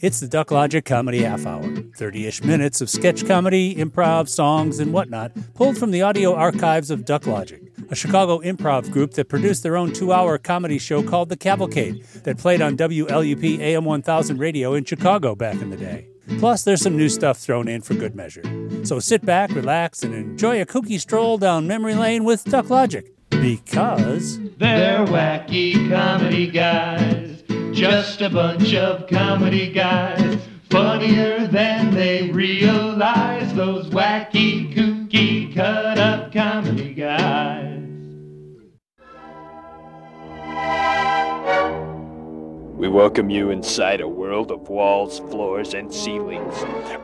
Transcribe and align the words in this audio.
It's 0.00 0.20
the 0.20 0.28
Duck 0.28 0.52
Logic 0.52 0.84
Comedy 0.84 1.24
Half 1.24 1.44
Hour. 1.44 1.64
30 1.96 2.26
ish 2.28 2.44
minutes 2.44 2.80
of 2.80 2.88
sketch 2.88 3.26
comedy, 3.26 3.74
improv, 3.74 4.28
songs, 4.28 4.78
and 4.78 4.92
whatnot, 4.92 5.32
pulled 5.54 5.76
from 5.76 5.90
the 5.90 6.02
audio 6.02 6.36
archives 6.36 6.92
of 6.92 7.04
Duck 7.04 7.26
Logic, 7.26 7.60
a 7.90 7.96
Chicago 7.96 8.38
improv 8.38 8.92
group 8.92 9.14
that 9.14 9.28
produced 9.28 9.64
their 9.64 9.76
own 9.76 9.92
two 9.92 10.12
hour 10.12 10.38
comedy 10.38 10.78
show 10.78 11.02
called 11.02 11.30
The 11.30 11.36
Cavalcade 11.36 12.04
that 12.22 12.38
played 12.38 12.62
on 12.62 12.76
WLUP 12.76 13.58
AM 13.58 13.84
1000 13.84 14.38
radio 14.38 14.74
in 14.74 14.84
Chicago 14.84 15.34
back 15.34 15.60
in 15.60 15.70
the 15.70 15.76
day. 15.76 16.06
Plus, 16.38 16.62
there's 16.62 16.80
some 16.80 16.96
new 16.96 17.08
stuff 17.08 17.36
thrown 17.36 17.66
in 17.66 17.82
for 17.82 17.94
good 17.94 18.14
measure. 18.14 18.44
So 18.84 19.00
sit 19.00 19.26
back, 19.26 19.50
relax, 19.50 20.04
and 20.04 20.14
enjoy 20.14 20.62
a 20.62 20.66
kooky 20.66 21.00
stroll 21.00 21.38
down 21.38 21.66
memory 21.66 21.96
lane 21.96 22.22
with 22.22 22.44
Duck 22.44 22.70
Logic. 22.70 23.17
Because 23.40 24.38
They're 24.58 25.06
wacky 25.06 25.88
comedy 25.88 26.48
guys, 26.50 27.42
just 27.72 28.20
a 28.20 28.28
bunch 28.28 28.74
of 28.74 29.08
comedy 29.08 29.72
guys. 29.72 30.38
Funnier 30.70 31.46
than 31.46 31.94
they 31.94 32.30
realize, 32.30 33.54
those 33.54 33.90
wacky, 33.90 34.74
kooky, 34.74 35.54
cut 35.54 35.98
up 35.98 36.32
comedy 36.32 36.92
guys. 36.94 37.78
We 42.76 42.88
welcome 42.88 43.30
you 43.30 43.50
inside 43.50 44.00
a 44.00 44.08
world 44.08 44.50
of 44.50 44.68
walls, 44.68 45.20
floors, 45.30 45.74
and 45.74 45.92
ceilings. 45.94 46.54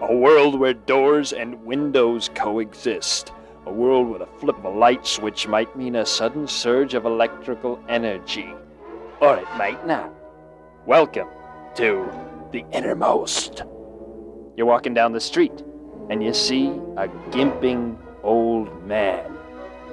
A 0.00 0.14
world 0.14 0.58
where 0.58 0.74
doors 0.74 1.32
and 1.32 1.64
windows 1.64 2.28
coexist. 2.34 3.32
A 3.66 3.72
world 3.72 4.10
with 4.10 4.20
a 4.20 4.26
flip 4.26 4.58
of 4.58 4.66
a 4.66 4.68
light 4.68 5.06
switch 5.06 5.48
might 5.48 5.74
mean 5.74 5.96
a 5.96 6.04
sudden 6.04 6.46
surge 6.46 6.92
of 6.92 7.06
electrical 7.06 7.82
energy. 7.88 8.52
Or 9.22 9.38
it 9.38 9.48
might 9.56 9.86
not. 9.86 10.12
Welcome 10.84 11.28
to 11.76 12.06
the 12.52 12.62
innermost. 12.72 13.62
You're 14.54 14.66
walking 14.66 14.92
down 14.92 15.12
the 15.12 15.20
street 15.20 15.64
and 16.10 16.22
you 16.22 16.34
see 16.34 16.66
a 16.98 17.08
gimping 17.30 17.96
old 18.22 18.84
man. 18.86 19.34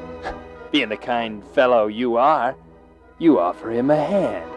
Being 0.73 0.89
the 0.89 0.97
kind 0.97 1.41
fellow 1.55 1.87
you 1.87 2.17
are, 2.17 2.57
you 3.19 3.39
offer 3.39 3.71
him 3.71 3.89
a 3.89 3.95
hand. 3.95 4.51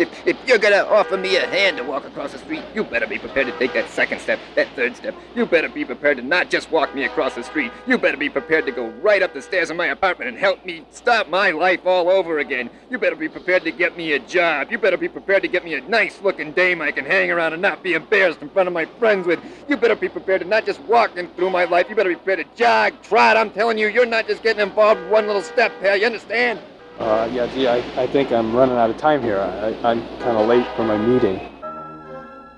If, 0.00 0.26
if 0.26 0.48
you're 0.48 0.56
gonna 0.56 0.86
offer 0.88 1.18
me 1.18 1.36
a 1.36 1.46
hand 1.46 1.76
to 1.76 1.84
walk 1.84 2.06
across 2.06 2.32
the 2.32 2.38
street, 2.38 2.62
you 2.74 2.84
better 2.84 3.06
be 3.06 3.18
prepared 3.18 3.48
to 3.48 3.58
take 3.58 3.74
that 3.74 3.90
second 3.90 4.18
step, 4.18 4.40
that 4.54 4.66
third 4.74 4.96
step. 4.96 5.14
You 5.36 5.44
better 5.44 5.68
be 5.68 5.84
prepared 5.84 6.16
to 6.16 6.22
not 6.22 6.48
just 6.48 6.70
walk 6.70 6.94
me 6.94 7.04
across 7.04 7.34
the 7.34 7.42
street. 7.42 7.70
You 7.86 7.98
better 7.98 8.16
be 8.16 8.30
prepared 8.30 8.64
to 8.64 8.72
go 8.72 8.86
right 9.02 9.22
up 9.22 9.34
the 9.34 9.42
stairs 9.42 9.68
of 9.68 9.76
my 9.76 9.88
apartment 9.88 10.30
and 10.30 10.38
help 10.38 10.64
me 10.64 10.86
start 10.90 11.28
my 11.28 11.50
life 11.50 11.84
all 11.84 12.08
over 12.08 12.38
again. 12.38 12.70
You 12.88 12.96
better 12.96 13.14
be 13.14 13.28
prepared 13.28 13.62
to 13.64 13.72
get 13.72 13.94
me 13.94 14.14
a 14.14 14.18
job. 14.18 14.70
You 14.70 14.78
better 14.78 14.96
be 14.96 15.06
prepared 15.06 15.42
to 15.42 15.48
get 15.48 15.66
me 15.66 15.74
a 15.74 15.82
nice 15.82 16.18
looking 16.22 16.52
dame 16.52 16.80
I 16.80 16.92
can 16.92 17.04
hang 17.04 17.30
around 17.30 17.52
and 17.52 17.60
not 17.60 17.82
be 17.82 17.92
embarrassed 17.92 18.40
in 18.40 18.48
front 18.48 18.68
of 18.68 18.72
my 18.72 18.86
friends 18.86 19.26
with. 19.26 19.38
You 19.68 19.76
better 19.76 19.96
be 19.96 20.08
prepared 20.08 20.40
to 20.40 20.48
not 20.48 20.64
just 20.64 20.80
walk 20.84 21.18
in 21.18 21.28
through 21.34 21.50
my 21.50 21.64
life. 21.64 21.90
You 21.90 21.94
better 21.94 22.08
be 22.08 22.16
prepared 22.16 22.38
to 22.38 22.56
jog, 22.56 22.94
trot. 23.02 23.36
I'm 23.36 23.50
telling 23.50 23.76
you, 23.76 23.88
you're 23.88 24.06
not 24.06 24.26
just 24.26 24.42
getting 24.42 24.62
involved 24.62 25.10
one 25.10 25.26
little 25.26 25.42
step, 25.42 25.78
pal. 25.82 25.98
You 25.98 26.06
understand? 26.06 26.58
Uh, 27.00 27.26
yeah, 27.32 27.46
gee, 27.54 27.66
I, 27.66 27.78
I 28.02 28.06
think 28.06 28.30
I'm 28.30 28.54
running 28.54 28.76
out 28.76 28.90
of 28.90 28.98
time 28.98 29.22
here. 29.22 29.38
I, 29.40 29.68
I'm 29.90 30.06
kind 30.18 30.36
of 30.36 30.46
late 30.46 30.66
for 30.76 30.84
my 30.84 30.98
meeting. 30.98 31.40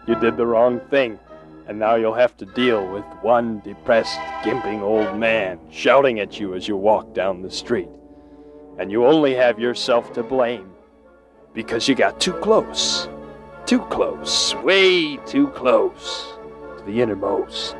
You 0.08 0.16
did 0.16 0.36
the 0.36 0.44
wrong 0.44 0.80
thing, 0.90 1.16
and 1.68 1.78
now 1.78 1.94
you'll 1.94 2.12
have 2.14 2.36
to 2.38 2.46
deal 2.46 2.92
with 2.92 3.04
one 3.22 3.60
depressed, 3.60 4.18
gimping 4.42 4.80
old 4.80 5.16
man 5.16 5.60
shouting 5.70 6.18
at 6.18 6.40
you 6.40 6.54
as 6.54 6.66
you 6.66 6.76
walk 6.76 7.14
down 7.14 7.40
the 7.40 7.50
street. 7.52 7.88
And 8.80 8.90
you 8.90 9.06
only 9.06 9.32
have 9.34 9.60
yourself 9.60 10.12
to 10.14 10.24
blame 10.24 10.72
because 11.54 11.86
you 11.86 11.94
got 11.94 12.20
too 12.20 12.32
close. 12.32 13.08
Too 13.64 13.82
close, 13.82 14.56
way 14.56 15.18
too 15.18 15.48
close 15.50 16.36
to 16.78 16.84
the 16.84 17.00
innermost. 17.00 17.76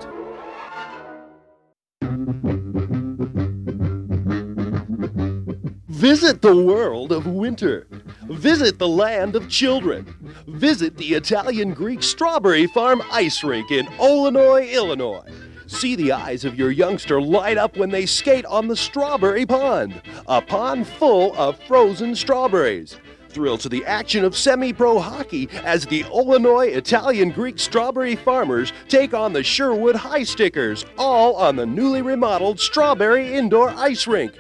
Visit 6.02 6.42
the 6.42 6.56
world 6.56 7.12
of 7.12 7.28
winter. 7.28 7.86
Visit 8.24 8.80
the 8.80 8.88
land 8.88 9.36
of 9.36 9.48
children. 9.48 10.34
Visit 10.48 10.96
the 10.96 11.14
Italian 11.14 11.72
Greek 11.72 12.02
Strawberry 12.02 12.66
Farm 12.66 13.00
Ice 13.12 13.44
Rink 13.44 13.70
in 13.70 13.86
Illinois, 14.00 14.68
Illinois. 14.72 15.30
See 15.68 15.94
the 15.94 16.10
eyes 16.10 16.44
of 16.44 16.56
your 16.56 16.72
youngster 16.72 17.22
light 17.22 17.56
up 17.56 17.76
when 17.76 17.90
they 17.90 18.04
skate 18.04 18.44
on 18.46 18.66
the 18.66 18.74
Strawberry 18.74 19.46
Pond, 19.46 20.02
a 20.26 20.42
pond 20.42 20.88
full 20.88 21.36
of 21.36 21.56
frozen 21.68 22.16
strawberries. 22.16 22.98
Thrill 23.28 23.56
to 23.58 23.68
the 23.68 23.84
action 23.84 24.24
of 24.24 24.36
semi 24.36 24.72
pro 24.72 24.98
hockey 24.98 25.48
as 25.64 25.86
the 25.86 26.00
Illinois 26.00 26.66
Italian 26.66 27.30
Greek 27.30 27.60
Strawberry 27.60 28.16
Farmers 28.16 28.72
take 28.88 29.14
on 29.14 29.32
the 29.32 29.44
Sherwood 29.44 29.94
High 29.94 30.24
Stickers, 30.24 30.84
all 30.98 31.36
on 31.36 31.54
the 31.54 31.64
newly 31.64 32.02
remodeled 32.02 32.58
Strawberry 32.58 33.34
Indoor 33.34 33.70
Ice 33.76 34.08
Rink. 34.08 34.32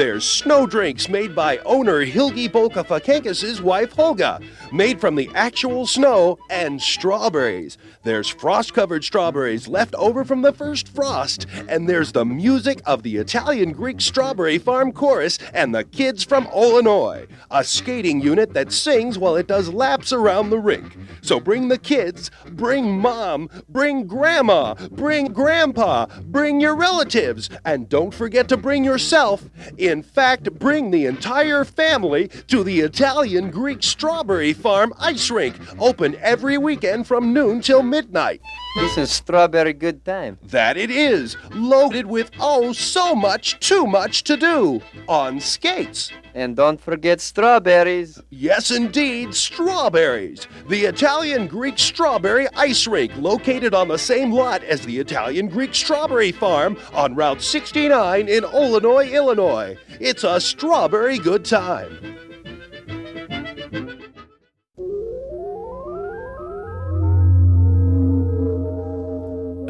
There's 0.00 0.24
snow 0.24 0.66
drinks 0.66 1.10
made 1.10 1.34
by 1.34 1.58
owner 1.58 2.06
Hilgi 2.06 2.48
Bolkafakenkis' 2.48 3.60
wife 3.60 3.94
Holga, 3.94 4.42
made 4.72 4.98
from 4.98 5.14
the 5.14 5.28
actual 5.34 5.86
snow 5.86 6.38
and 6.48 6.80
strawberries. 6.80 7.76
There's 8.02 8.26
frost 8.26 8.72
covered 8.72 9.04
strawberries 9.04 9.68
left 9.68 9.94
over 9.96 10.24
from 10.24 10.40
the 10.40 10.54
first 10.54 10.88
frost, 10.88 11.44
and 11.68 11.86
there's 11.86 12.12
the 12.12 12.24
music 12.24 12.80
of 12.86 13.02
the 13.02 13.18
Italian 13.18 13.72
Greek 13.72 14.00
Strawberry 14.00 14.56
Farm 14.56 14.90
Chorus 14.90 15.38
and 15.52 15.74
the 15.74 15.84
kids 15.84 16.24
from 16.24 16.46
Illinois, 16.46 17.26
a 17.50 17.62
skating 17.62 18.22
unit 18.22 18.54
that 18.54 18.72
sings 18.72 19.18
while 19.18 19.36
it 19.36 19.48
does 19.48 19.68
laps 19.68 20.14
around 20.14 20.48
the 20.48 20.58
rink. 20.58 20.96
So 21.20 21.38
bring 21.38 21.68
the 21.68 21.76
kids, 21.76 22.30
bring 22.52 22.98
mom, 22.98 23.50
bring 23.68 24.06
grandma, 24.06 24.76
bring 24.92 25.26
grandpa, 25.26 26.06
bring 26.22 26.58
your 26.58 26.74
relatives, 26.74 27.50
and 27.66 27.86
don't 27.86 28.14
forget 28.14 28.48
to 28.48 28.56
bring 28.56 28.82
yourself. 28.82 29.44
In 29.76 29.89
fact, 30.02 30.52
bring 30.58 30.90
the 30.90 31.06
entire 31.06 31.64
family 31.64 32.28
to 32.46 32.62
the 32.62 32.80
Italian 32.80 33.50
Greek 33.50 33.82
Strawberry 33.82 34.52
Farm 34.52 34.94
Ice 34.98 35.30
Rink, 35.30 35.56
open 35.78 36.16
every 36.20 36.56
weekend 36.56 37.06
from 37.06 37.32
noon 37.32 37.60
till 37.60 37.82
midnight. 37.82 38.40
This 38.76 38.96
is 38.98 39.10
strawberry 39.10 39.72
good 39.72 40.04
time. 40.04 40.38
That 40.44 40.76
it 40.76 40.92
is, 40.92 41.36
loaded 41.52 42.06
with 42.06 42.30
oh 42.38 42.72
so 42.72 43.16
much, 43.16 43.58
too 43.58 43.84
much 43.84 44.22
to 44.24 44.36
do 44.36 44.80
on 45.08 45.40
skates. 45.40 46.12
And 46.34 46.54
don't 46.54 46.80
forget 46.80 47.20
strawberries. 47.20 48.22
Yes, 48.30 48.70
indeed, 48.70 49.34
strawberries. 49.34 50.46
The 50.68 50.84
Italian 50.84 51.48
Greek 51.48 51.80
Strawberry 51.80 52.46
Ice 52.54 52.86
Rink, 52.86 53.12
located 53.16 53.74
on 53.74 53.88
the 53.88 53.98
same 53.98 54.30
lot 54.30 54.62
as 54.62 54.82
the 54.82 54.98
Italian 55.00 55.48
Greek 55.48 55.74
Strawberry 55.74 56.30
Farm 56.30 56.76
on 56.92 57.16
Route 57.16 57.42
69 57.42 58.28
in 58.28 58.44
Illinois, 58.44 59.08
Illinois. 59.10 59.76
It's 59.98 60.22
a 60.22 60.40
strawberry 60.40 61.18
good 61.18 61.44
time. 61.44 62.29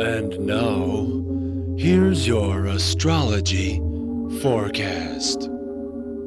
And 0.01 0.47
now, 0.47 1.77
here's 1.77 2.27
your 2.27 2.65
astrology 2.65 3.77
forecast. 4.41 5.51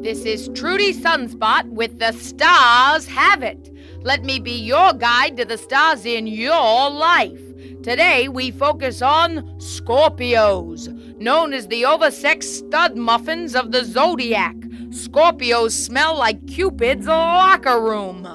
This 0.03 0.25
is 0.25 0.47
Trudy 0.53 0.93
Sunspot 0.93 1.67
with 1.69 1.97
The 1.97 2.11
Stars 2.11 3.07
Have 3.07 3.41
It. 3.41 3.71
Let 4.03 4.25
me 4.25 4.37
be 4.37 4.51
your 4.51 4.93
guide 4.93 5.37
to 5.37 5.45
the 5.45 5.57
stars 5.57 6.05
in 6.05 6.27
your 6.27 6.91
life. 6.91 7.41
Today 7.81 8.27
we 8.27 8.51
focus 8.51 9.01
on 9.01 9.37
Scorpios, 9.57 10.87
known 11.17 11.51
as 11.51 11.67
the 11.67 11.81
oversexed 11.81 12.43
stud 12.43 12.95
muffins 12.95 13.55
of 13.55 13.71
the 13.71 13.83
zodiac. 13.85 14.55
Scorpios 14.89 15.71
smell 15.71 16.15
like 16.15 16.45
Cupid's 16.45 17.07
locker 17.07 17.81
room. 17.81 18.27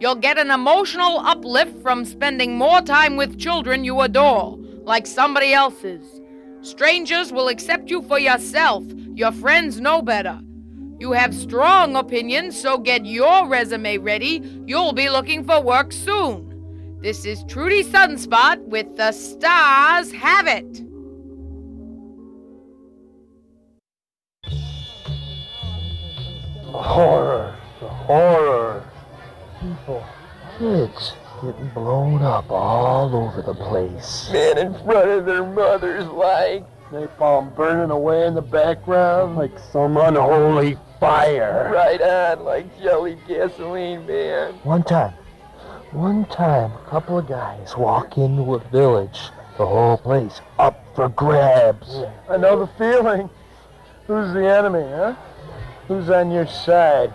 You'll 0.00 0.16
get 0.16 0.36
an 0.36 0.50
emotional 0.50 1.20
uplift 1.20 1.80
from 1.80 2.04
spending 2.04 2.58
more 2.58 2.82
time 2.82 3.16
with 3.16 3.38
children 3.38 3.82
you 3.82 4.02
adore, 4.02 4.58
like 4.86 5.06
somebody 5.06 5.52
else's. 5.52 6.20
Strangers 6.62 7.32
will 7.32 7.48
accept 7.48 7.90
you 7.90 8.02
for 8.02 8.18
yourself. 8.18 8.84
Your 9.14 9.32
friends 9.32 9.80
know 9.80 10.00
better. 10.00 10.40
You 10.98 11.12
have 11.12 11.34
strong 11.34 11.96
opinions, 11.96 12.58
so 12.58 12.78
get 12.78 13.04
your 13.04 13.46
resume 13.46 13.98
ready. 13.98 14.42
You'll 14.64 14.92
be 14.94 15.10
looking 15.10 15.44
for 15.44 15.60
work 15.60 15.92
soon. 15.92 16.98
This 17.02 17.26
is 17.26 17.44
Trudy 17.44 17.84
Sunspot 17.84 18.62
with 18.62 18.96
The 18.96 19.12
Stars 19.12 20.12
Have 20.12 20.46
It. 20.46 20.82
Horror. 26.72 27.56
The 27.80 27.88
horror. 27.88 28.84
People, 29.60 30.04
kids 30.58 31.12
getting 31.46 31.68
blown 31.68 32.22
up 32.22 32.50
all 32.50 33.14
over 33.14 33.42
the 33.42 33.54
place. 33.54 34.28
Men 34.32 34.58
in 34.58 34.74
front 34.84 35.08
of 35.08 35.26
their 35.26 35.44
mothers 35.44 36.06
like 36.08 36.64
Napalm 36.90 37.54
burning 37.54 37.90
away 37.90 38.26
in 38.26 38.34
the 38.34 38.42
background 38.42 39.36
like 39.36 39.56
some 39.72 39.96
unholy 39.96 40.76
fire. 40.98 41.70
Right 41.72 42.00
on, 42.00 42.44
like 42.44 42.66
jelly 42.80 43.18
gasoline, 43.28 44.06
man. 44.06 44.54
One 44.64 44.82
time, 44.82 45.12
one 45.92 46.24
time, 46.26 46.72
a 46.72 46.90
couple 46.90 47.18
of 47.18 47.28
guys 47.28 47.76
walk 47.76 48.18
into 48.18 48.54
a 48.54 48.58
village. 48.70 49.20
The 49.56 49.66
whole 49.66 49.96
place 49.96 50.40
up 50.58 50.84
for 50.94 51.08
grabs. 51.08 52.02
I 52.28 52.36
know 52.36 52.58
the 52.58 52.66
feeling. 52.76 53.30
Who's 54.06 54.32
the 54.34 54.46
enemy, 54.46 54.86
huh? 54.88 55.14
Who's 55.88 56.10
on 56.10 56.30
your 56.30 56.46
side? 56.46 57.14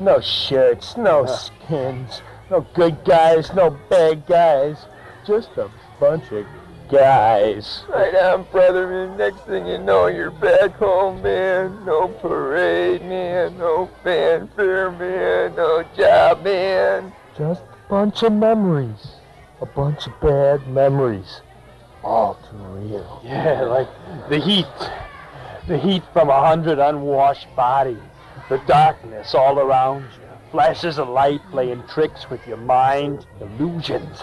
No 0.00 0.20
shirts, 0.20 0.96
no 0.96 1.26
skins, 1.26 2.22
no 2.50 2.66
good 2.74 3.04
guys, 3.04 3.52
no 3.54 3.70
bad 3.88 4.26
guys. 4.26 4.86
Just 5.26 5.50
a 5.56 5.70
bunch 5.98 6.30
of 6.32 6.46
guys. 6.90 7.84
Right 7.88 8.14
on, 8.14 8.44
brother, 8.52 8.86
man. 8.88 9.16
Next 9.16 9.40
thing 9.46 9.66
you 9.66 9.78
know, 9.78 10.06
you're 10.06 10.30
back 10.30 10.72
home, 10.72 11.22
man. 11.22 11.84
No 11.84 12.08
parade, 12.08 13.02
man. 13.02 13.56
No 13.58 13.90
fanfare, 14.02 14.90
man. 14.90 15.54
No 15.56 15.84
job, 15.96 16.44
man. 16.44 17.12
Just 17.36 17.62
a 17.62 17.88
bunch 17.88 18.22
of 18.22 18.32
memories. 18.32 19.16
A 19.60 19.66
bunch 19.66 20.06
of 20.06 20.20
bad 20.20 20.66
memories. 20.68 21.40
All 22.02 22.34
too 22.50 22.56
real. 22.56 23.22
Yeah, 23.24 23.62
like 23.62 23.88
the 24.28 24.38
heat. 24.38 24.66
The 25.66 25.78
heat 25.78 26.02
from 26.12 26.28
a 26.28 26.46
hundred 26.46 26.78
unwashed 26.78 27.48
bodies. 27.56 27.96
The 28.50 28.58
darkness 28.66 29.34
all 29.34 29.58
around 29.58 30.02
you. 30.02 30.23
Flashes 30.54 31.00
of 31.00 31.08
light 31.08 31.40
playing 31.50 31.82
tricks 31.88 32.30
with 32.30 32.46
your 32.46 32.58
mind. 32.58 33.26
Illusions. 33.40 34.22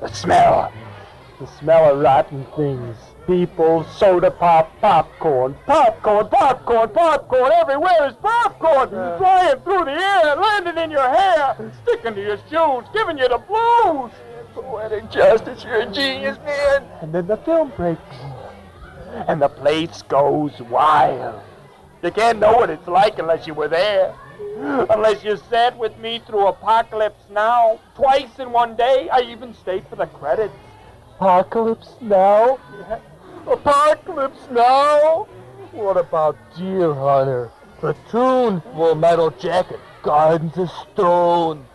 The 0.00 0.06
smell. 0.06 0.72
The 1.40 1.46
smell 1.58 1.92
of 1.92 1.98
rotten 1.98 2.46
things. 2.54 2.96
People, 3.26 3.82
soda 3.82 4.30
pop, 4.30 4.70
popcorn, 4.80 5.56
popcorn, 5.66 6.28
popcorn, 6.28 6.88
popcorn. 6.90 7.50
Everywhere 7.52 8.08
is 8.08 8.14
popcorn. 8.22 8.90
Flying 8.90 9.58
through 9.64 9.86
the 9.86 9.90
air, 9.90 10.36
landing 10.36 10.84
in 10.84 10.92
your 10.92 11.10
hair, 11.12 11.56
sticking 11.82 12.14
to 12.14 12.22
your 12.22 12.38
shoes, 12.48 12.88
giving 12.92 13.18
you 13.18 13.28
the 13.28 13.38
blues. 13.38 14.12
Poetic 14.54 15.10
justice, 15.10 15.64
you're 15.64 15.80
a 15.80 15.92
genius, 15.92 16.38
man. 16.44 16.84
And 17.02 17.12
then 17.12 17.26
the 17.26 17.38
film 17.38 17.72
breaks. 17.76 18.00
And 19.26 19.42
the 19.42 19.48
place 19.48 20.02
goes 20.02 20.60
wild. 20.60 21.42
You 22.06 22.12
can't 22.12 22.38
know 22.38 22.52
what 22.52 22.70
it's 22.70 22.86
like 22.86 23.18
unless 23.18 23.48
you 23.48 23.54
were 23.54 23.66
there. 23.66 24.14
Unless 24.60 25.24
you 25.24 25.36
sat 25.50 25.76
with 25.76 25.98
me 25.98 26.22
through 26.24 26.46
Apocalypse 26.46 27.24
Now. 27.32 27.80
Twice 27.96 28.38
in 28.38 28.52
one 28.52 28.76
day. 28.76 29.08
I 29.12 29.22
even 29.22 29.52
stayed 29.52 29.88
for 29.88 29.96
the 29.96 30.06
credits. 30.06 30.54
Apocalypse 31.16 31.96
Now? 32.00 32.60
Yeah. 32.78 33.00
Apocalypse 33.52 34.38
Now? 34.52 35.26
What 35.72 35.96
about 35.96 36.36
Deer 36.56 36.94
Hunter? 36.94 37.50
Platoon, 37.80 38.60
Full 38.60 38.94
Metal 38.94 39.30
Jacket, 39.30 39.80
Gardens 40.02 40.56
of 40.58 40.70
Stone. 40.70 41.66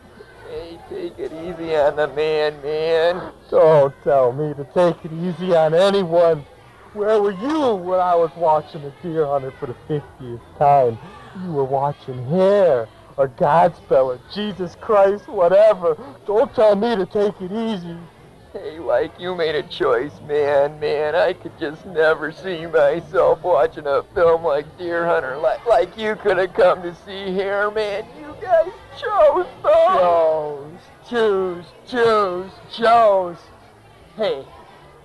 Hey, 0.49 0.79
take 0.89 1.19
it 1.19 1.33
easy 1.33 1.75
on 1.75 1.97
the 1.97 2.07
man, 2.07 2.61
man. 2.61 3.33
Don't 3.49 3.93
tell 4.05 4.31
me 4.31 4.53
to 4.53 4.63
take 4.73 5.03
it 5.03 5.11
easy 5.11 5.53
on 5.53 5.73
anyone. 5.73 6.45
Where 6.93 7.21
were 7.21 7.31
you 7.31 7.75
when 7.75 8.01
I 8.01 8.15
was 8.15 8.31
watching 8.35 8.81
The 8.81 8.93
Deer 9.01 9.25
Hunter 9.25 9.53
for 9.59 9.67
the 9.67 9.75
50th 9.87 10.41
time? 10.57 10.97
You 11.41 11.53
were 11.53 11.63
watching 11.63 12.27
Hair, 12.27 12.89
or 13.15 13.29
Godspell, 13.29 14.07
or 14.07 14.19
Jesus 14.33 14.75
Christ, 14.81 15.29
whatever. 15.29 15.97
Don't 16.25 16.53
tell 16.53 16.75
me 16.75 16.97
to 16.97 17.05
take 17.05 17.39
it 17.39 17.51
easy. 17.51 17.97
Hey, 18.51 18.79
like 18.79 19.17
you 19.17 19.33
made 19.33 19.55
a 19.55 19.63
choice, 19.63 20.11
man, 20.27 20.77
man. 20.81 21.15
I 21.15 21.31
could 21.31 21.57
just 21.57 21.85
never 21.85 22.33
see 22.33 22.65
myself 22.65 23.41
watching 23.41 23.87
a 23.87 24.03
film 24.13 24.43
like 24.43 24.65
Deer 24.77 25.05
Hunter, 25.05 25.37
like 25.37 25.65
like 25.65 25.97
you 25.97 26.17
could 26.17 26.37
have 26.37 26.53
come 26.53 26.81
to 26.81 26.93
see 27.05 27.31
here, 27.31 27.71
man. 27.71 28.05
You 28.19 28.35
guys 28.41 28.73
chose 28.99 29.47
though. 29.63 30.69
Chose, 31.07 31.65
choose, 31.65 31.65
choose, 31.87 32.51
chose. 32.75 33.37
Hey, 34.17 34.45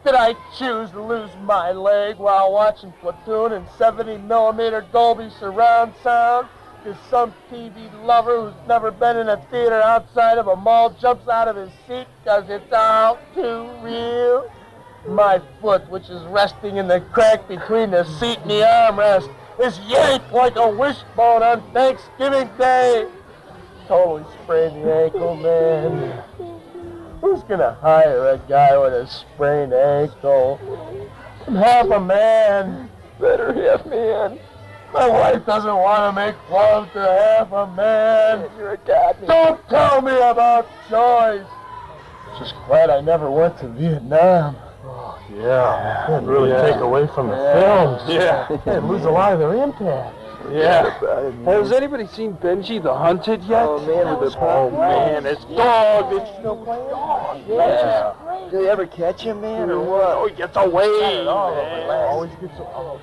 did 0.06 0.14
I 0.14 0.34
choose 0.56 0.88
to 0.92 1.02
lose 1.02 1.30
my 1.42 1.72
leg 1.72 2.18
while 2.18 2.52
watching 2.52 2.92
Platoon 3.00 3.52
in 3.52 3.66
70 3.76 4.18
millimeter 4.18 4.86
Dolby 4.92 5.30
surround 5.40 5.94
sound? 6.00 6.46
Because 6.84 6.96
some 7.10 7.34
TV 7.50 7.92
lover 8.04 8.40
who's 8.42 8.68
never 8.68 8.92
been 8.92 9.16
in 9.16 9.28
a 9.28 9.36
theater 9.50 9.82
outside 9.82 10.38
of 10.38 10.46
a 10.46 10.54
mall 10.54 10.90
jumps 10.90 11.26
out 11.26 11.48
of 11.48 11.56
his 11.56 11.70
seat 11.88 12.06
because 12.22 12.48
it's 12.48 12.72
all 12.72 13.18
too 13.34 13.68
real? 13.82 14.48
My 15.08 15.42
foot, 15.60 15.90
which 15.90 16.08
is 16.08 16.22
resting 16.26 16.76
in 16.76 16.86
the 16.86 17.00
crack 17.00 17.48
between 17.48 17.90
the 17.90 18.04
seat 18.04 18.38
and 18.42 18.50
the 18.50 18.62
armrest, 18.62 19.28
is 19.60 19.80
yanked 19.80 20.32
like 20.32 20.54
a 20.54 20.70
wishbone 20.70 21.42
on 21.42 21.68
Thanksgiving 21.72 22.48
Day. 22.56 23.08
Totally 23.88 24.24
sprained 24.44 24.84
the 24.84 24.94
ankle, 24.94 25.34
man. 25.34 26.55
Who's 27.20 27.42
gonna 27.44 27.76
hire 27.80 28.28
a 28.30 28.38
guy 28.48 28.76
with 28.78 28.92
a 28.92 29.06
sprained 29.06 29.72
ankle? 29.72 30.60
I'm 31.46 31.54
half 31.54 31.86
a 31.90 32.00
man. 32.00 32.90
Better 33.20 33.52
half 33.52 33.86
man. 33.86 34.38
My 34.92 35.08
wife 35.08 35.44
doesn't 35.46 35.74
want 35.76 36.14
to 36.16 36.20
make 36.26 36.34
love 36.50 36.92
to 36.92 37.00
half 37.00 37.52
a 37.52 37.66
man. 37.74 38.48
You're 38.58 38.72
a 38.72 38.76
god. 38.78 39.16
Don't 39.26 39.68
tell 39.68 40.00
me 40.02 40.12
about 40.16 40.68
choice. 40.88 41.46
Just 42.38 42.54
glad 42.66 42.90
I 42.90 43.00
never 43.00 43.30
went 43.30 43.58
to 43.58 43.68
Vietnam. 43.68 44.56
Oh, 44.84 45.18
yeah. 45.34 46.06
That'd 46.08 46.28
really 46.28 46.50
Yeah. 46.50 46.70
take 46.70 46.80
away 46.80 47.06
from 47.08 47.28
the 47.28 47.36
Yeah. 47.36 47.52
films. 47.60 48.02
Yeah. 48.06 48.46
They'd 48.64 48.82
lose 48.84 49.04
a 49.04 49.10
lot 49.10 49.32
of 49.32 49.38
their 49.38 49.54
impact. 49.54 50.14
Yeah. 50.52 51.44
Has 51.44 51.72
anybody 51.72 52.06
seen 52.06 52.34
Benji 52.34 52.82
the 52.82 52.94
Hunted 52.94 53.42
yet? 53.44 53.64
Oh 53.66 53.78
man, 53.86 54.18
with 54.20 54.32
the 54.32 54.38
Oh, 54.38 54.70
man, 54.70 55.26
it's 55.26 55.44
dog. 55.44 56.12
It's 56.12 56.42
dog. 56.42 57.42
Yeah. 57.48 58.48
Did 58.50 58.60
they 58.60 58.68
ever 58.68 58.86
catch 58.86 59.22
him, 59.22 59.40
man, 59.40 59.70
or 59.70 59.80
what? 59.80 60.02
Oh, 60.02 60.28
he 60.28 60.34
gets 60.34 60.56
away. 60.56 60.86
man. 60.88 61.24
man. 61.24 61.90
Always 62.08 62.30
gets 62.40 62.58
away. 62.58 63.00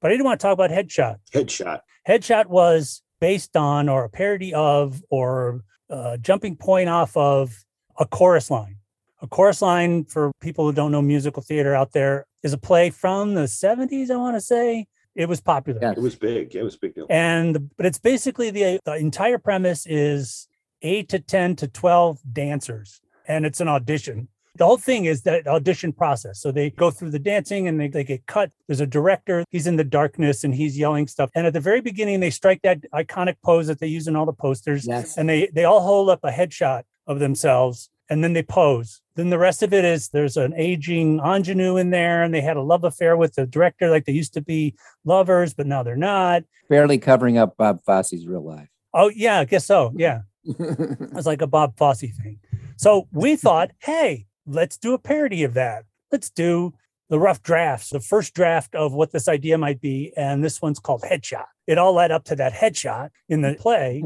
But 0.00 0.10
I 0.10 0.14
didn't 0.14 0.24
want 0.24 0.40
to 0.40 0.42
talk 0.46 0.54
about 0.54 0.70
Headshot. 0.70 1.16
Headshot. 1.32 1.80
Headshot 2.08 2.46
was 2.46 3.02
based 3.20 3.56
on 3.56 3.88
or 3.88 4.04
a 4.04 4.08
parody 4.08 4.54
of 4.54 5.02
or 5.10 5.62
uh, 5.90 6.16
jumping 6.16 6.56
point 6.56 6.88
off 6.88 7.16
of 7.16 7.64
a 7.98 8.06
chorus 8.06 8.50
line. 8.50 8.76
A 9.22 9.26
chorus 9.26 9.60
line, 9.60 10.04
for 10.04 10.32
people 10.40 10.64
who 10.64 10.72
don't 10.72 10.90
know 10.90 11.02
musical 11.02 11.42
theater 11.42 11.74
out 11.74 11.92
there, 11.92 12.26
is 12.42 12.52
a 12.52 12.58
play 12.58 12.90
from 12.90 13.34
the 13.34 13.42
70s, 13.42 14.10
I 14.10 14.16
want 14.16 14.36
to 14.36 14.40
say. 14.40 14.86
It 15.14 15.28
was 15.28 15.40
popular. 15.40 15.80
Yeah, 15.82 15.92
It 15.92 15.98
was 15.98 16.14
big. 16.14 16.54
It 16.54 16.62
was 16.62 16.76
big 16.76 16.94
deal. 16.94 17.06
And 17.10 17.70
but 17.76 17.84
it's 17.84 17.98
basically 17.98 18.50
the, 18.50 18.80
the 18.84 18.94
entire 18.94 19.38
premise 19.38 19.86
is 19.86 20.48
eight 20.82 21.08
to 21.10 21.18
10 21.18 21.56
to 21.56 21.68
12 21.68 22.20
dancers, 22.32 23.00
and 23.26 23.44
it's 23.44 23.60
an 23.60 23.68
audition. 23.68 24.28
The 24.56 24.66
whole 24.66 24.76
thing 24.76 25.06
is 25.06 25.22
that 25.22 25.46
audition 25.46 25.92
process. 25.92 26.40
So 26.40 26.52
they 26.52 26.70
go 26.70 26.90
through 26.90 27.10
the 27.10 27.18
dancing 27.18 27.66
and 27.66 27.80
they, 27.80 27.88
they 27.88 28.04
get 28.04 28.26
cut. 28.26 28.50
There's 28.66 28.80
a 28.80 28.86
director, 28.86 29.44
he's 29.48 29.66
in 29.66 29.76
the 29.76 29.84
darkness 29.84 30.44
and 30.44 30.54
he's 30.54 30.76
yelling 30.76 31.06
stuff. 31.06 31.30
And 31.34 31.46
at 31.46 31.52
the 31.52 31.60
very 31.60 31.80
beginning, 31.80 32.20
they 32.20 32.30
strike 32.30 32.60
that 32.62 32.80
iconic 32.92 33.36
pose 33.42 33.68
that 33.68 33.78
they 33.78 33.86
use 33.86 34.06
in 34.06 34.16
all 34.16 34.26
the 34.26 34.32
posters. 34.32 34.86
Yes. 34.86 35.16
And 35.16 35.28
they 35.28 35.48
they 35.54 35.64
all 35.64 35.80
hold 35.80 36.10
up 36.10 36.20
a 36.24 36.30
headshot 36.30 36.82
of 37.06 37.20
themselves 37.20 37.90
and 38.10 38.22
then 38.22 38.32
they 38.32 38.42
pose. 38.42 39.00
Then 39.14 39.30
the 39.30 39.38
rest 39.38 39.62
of 39.62 39.72
it 39.72 39.84
is 39.84 40.08
there's 40.08 40.36
an 40.36 40.52
aging 40.56 41.20
ingenue 41.20 41.76
in 41.76 41.90
there, 41.90 42.22
and 42.22 42.34
they 42.34 42.40
had 42.40 42.56
a 42.56 42.62
love 42.62 42.84
affair 42.84 43.16
with 43.16 43.34
the 43.36 43.46
director, 43.46 43.88
like 43.88 44.04
they 44.04 44.12
used 44.12 44.34
to 44.34 44.40
be 44.42 44.74
lovers, 45.04 45.54
but 45.54 45.66
now 45.66 45.82
they're 45.82 45.96
not. 45.96 46.42
Barely 46.68 46.98
covering 46.98 47.38
up 47.38 47.56
Bob 47.56 47.82
Fosse's 47.84 48.26
real 48.26 48.44
life. 48.44 48.68
Oh, 48.92 49.08
yeah, 49.08 49.38
I 49.38 49.44
guess 49.44 49.64
so. 49.64 49.92
Yeah. 49.96 50.22
it's 50.44 51.26
like 51.26 51.42
a 51.42 51.46
Bob 51.46 51.76
Fosse 51.76 52.00
thing. 52.00 52.40
So 52.76 53.08
we 53.12 53.36
thought, 53.36 53.70
hey, 53.78 54.26
let's 54.46 54.76
do 54.78 54.94
a 54.94 54.98
parody 54.98 55.44
of 55.44 55.54
that. 55.54 55.84
Let's 56.10 56.30
do 56.30 56.74
the 57.08 57.18
rough 57.18 57.42
drafts, 57.42 57.90
the 57.90 58.00
first 58.00 58.34
draft 58.34 58.74
of 58.74 58.92
what 58.92 59.12
this 59.12 59.28
idea 59.28 59.58
might 59.58 59.80
be. 59.80 60.12
And 60.16 60.42
this 60.42 60.62
one's 60.62 60.78
called 60.78 61.02
Headshot. 61.02 61.44
It 61.66 61.78
all 61.78 61.92
led 61.92 62.10
up 62.10 62.24
to 62.24 62.36
that 62.36 62.52
headshot 62.54 63.10
in 63.28 63.42
the 63.42 63.54
play. 63.58 64.02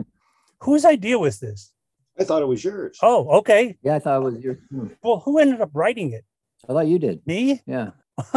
Whose 0.61 0.85
idea 0.85 1.19
was 1.19 1.39
this? 1.41 1.73
I 2.19 2.25
thought 2.25 2.43
it 2.43 2.47
was 2.49 2.63
yours. 2.65 2.99
Oh, 3.03 3.29
okay. 3.39 3.77
Yeah, 3.83 3.97
I 3.97 3.99
thought 3.99 4.19
it 4.23 4.25
was 4.25 4.39
your. 4.43 4.59
Well, 5.03 5.21
who 5.25 5.39
ended 5.39 5.61
up 5.61 5.71
writing 5.75 6.13
it? 6.13 6.25
I 6.69 6.73
thought 6.73 6.87
you 6.87 6.99
did. 6.99 7.27
Me? 7.27 7.61
Yeah. 7.67 7.91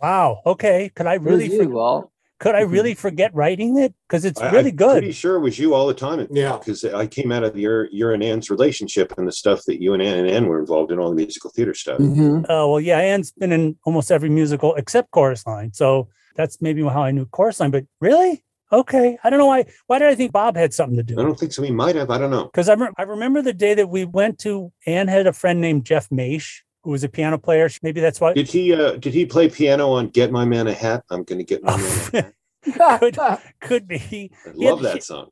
Wow. 0.00 0.40
Okay. 0.46 0.90
Could 0.94 1.06
I 1.06 1.14
really 1.14 1.50
you, 1.52 1.64
for- 1.64 1.68
Walt. 1.70 2.10
could 2.38 2.54
I 2.54 2.60
really 2.76 2.94
forget 2.94 3.34
writing 3.34 3.78
it? 3.78 3.94
Because 4.08 4.24
it's 4.24 4.40
I- 4.40 4.50
really 4.50 4.70
I'm 4.70 4.76
good. 4.76 4.98
Pretty 5.00 5.12
sure 5.12 5.36
it 5.36 5.40
was 5.40 5.58
you 5.58 5.74
all 5.74 5.86
the 5.86 5.94
time. 5.94 6.26
Yeah. 6.30 6.58
Because 6.58 6.84
I 6.84 7.06
came 7.06 7.32
out 7.32 7.44
of 7.44 7.56
your 7.56 7.88
your 7.90 8.12
and 8.12 8.22
Ann's 8.22 8.50
relationship 8.50 9.12
and 9.18 9.26
the 9.26 9.32
stuff 9.32 9.62
that 9.66 9.82
you 9.82 9.92
and 9.94 10.02
Ann 10.02 10.18
and 10.18 10.28
Ann 10.28 10.46
were 10.46 10.60
involved 10.60 10.92
in 10.92 10.98
all 10.98 11.08
the 11.10 11.16
musical 11.16 11.50
theater 11.50 11.74
stuff. 11.74 11.98
Mhm. 11.98 12.46
Oh 12.48 12.70
well, 12.72 12.80
yeah, 12.80 12.98
Anne's 12.98 13.32
been 13.32 13.52
in 13.52 13.76
almost 13.84 14.10
every 14.12 14.30
musical 14.30 14.74
except 14.76 15.10
Chorus 15.10 15.46
Line, 15.46 15.72
so 15.72 16.08
that's 16.36 16.62
maybe 16.62 16.82
how 16.82 17.02
I 17.02 17.10
knew 17.10 17.26
Chorus 17.26 17.60
Line. 17.60 17.70
But 17.70 17.84
really, 18.00 18.44
Okay. 18.72 19.18
I 19.22 19.30
don't 19.30 19.38
know 19.38 19.46
why. 19.46 19.66
Why 19.86 19.98
did 19.98 20.08
I 20.08 20.14
think 20.14 20.32
Bob 20.32 20.56
had 20.56 20.72
something 20.72 20.96
to 20.96 21.02
do? 21.02 21.18
I 21.20 21.22
don't 21.22 21.38
think 21.38 21.52
so. 21.52 21.62
He 21.62 21.70
might 21.70 21.94
have. 21.96 22.10
I 22.10 22.18
don't 22.18 22.30
know. 22.30 22.44
Because 22.44 22.68
I, 22.68 22.74
rem- 22.74 22.94
I 22.96 23.02
remember 23.02 23.42
the 23.42 23.52
day 23.52 23.74
that 23.74 23.88
we 23.90 24.04
went 24.04 24.38
to, 24.40 24.72
Anne 24.86 25.08
had 25.08 25.26
a 25.26 25.32
friend 25.32 25.60
named 25.60 25.84
Jeff 25.84 26.08
Maish, 26.10 26.60
who 26.82 26.90
was 26.90 27.04
a 27.04 27.08
piano 27.08 27.36
player. 27.38 27.68
Maybe 27.82 28.00
that's 28.00 28.20
why. 28.20 28.32
Did 28.32 28.48
he? 28.48 28.72
Uh, 28.72 28.92
did 28.92 29.12
he 29.14 29.26
play 29.26 29.48
piano 29.48 29.90
on 29.90 30.08
"Get 30.08 30.32
My 30.32 30.44
Man 30.44 30.66
a 30.68 30.72
Hat"? 30.74 31.04
I'm 31.10 31.22
going 31.24 31.38
to 31.38 31.44
get 31.44 31.62
my 31.62 31.76
man 31.76 32.32
a 32.64 32.72
hat. 32.72 33.00
could, 33.00 33.18
could 33.60 33.88
be. 33.88 34.30
I 34.46 34.52
He 34.56 34.68
love 34.68 34.80
had- 34.80 34.96
that 34.96 35.02
song. 35.04 35.28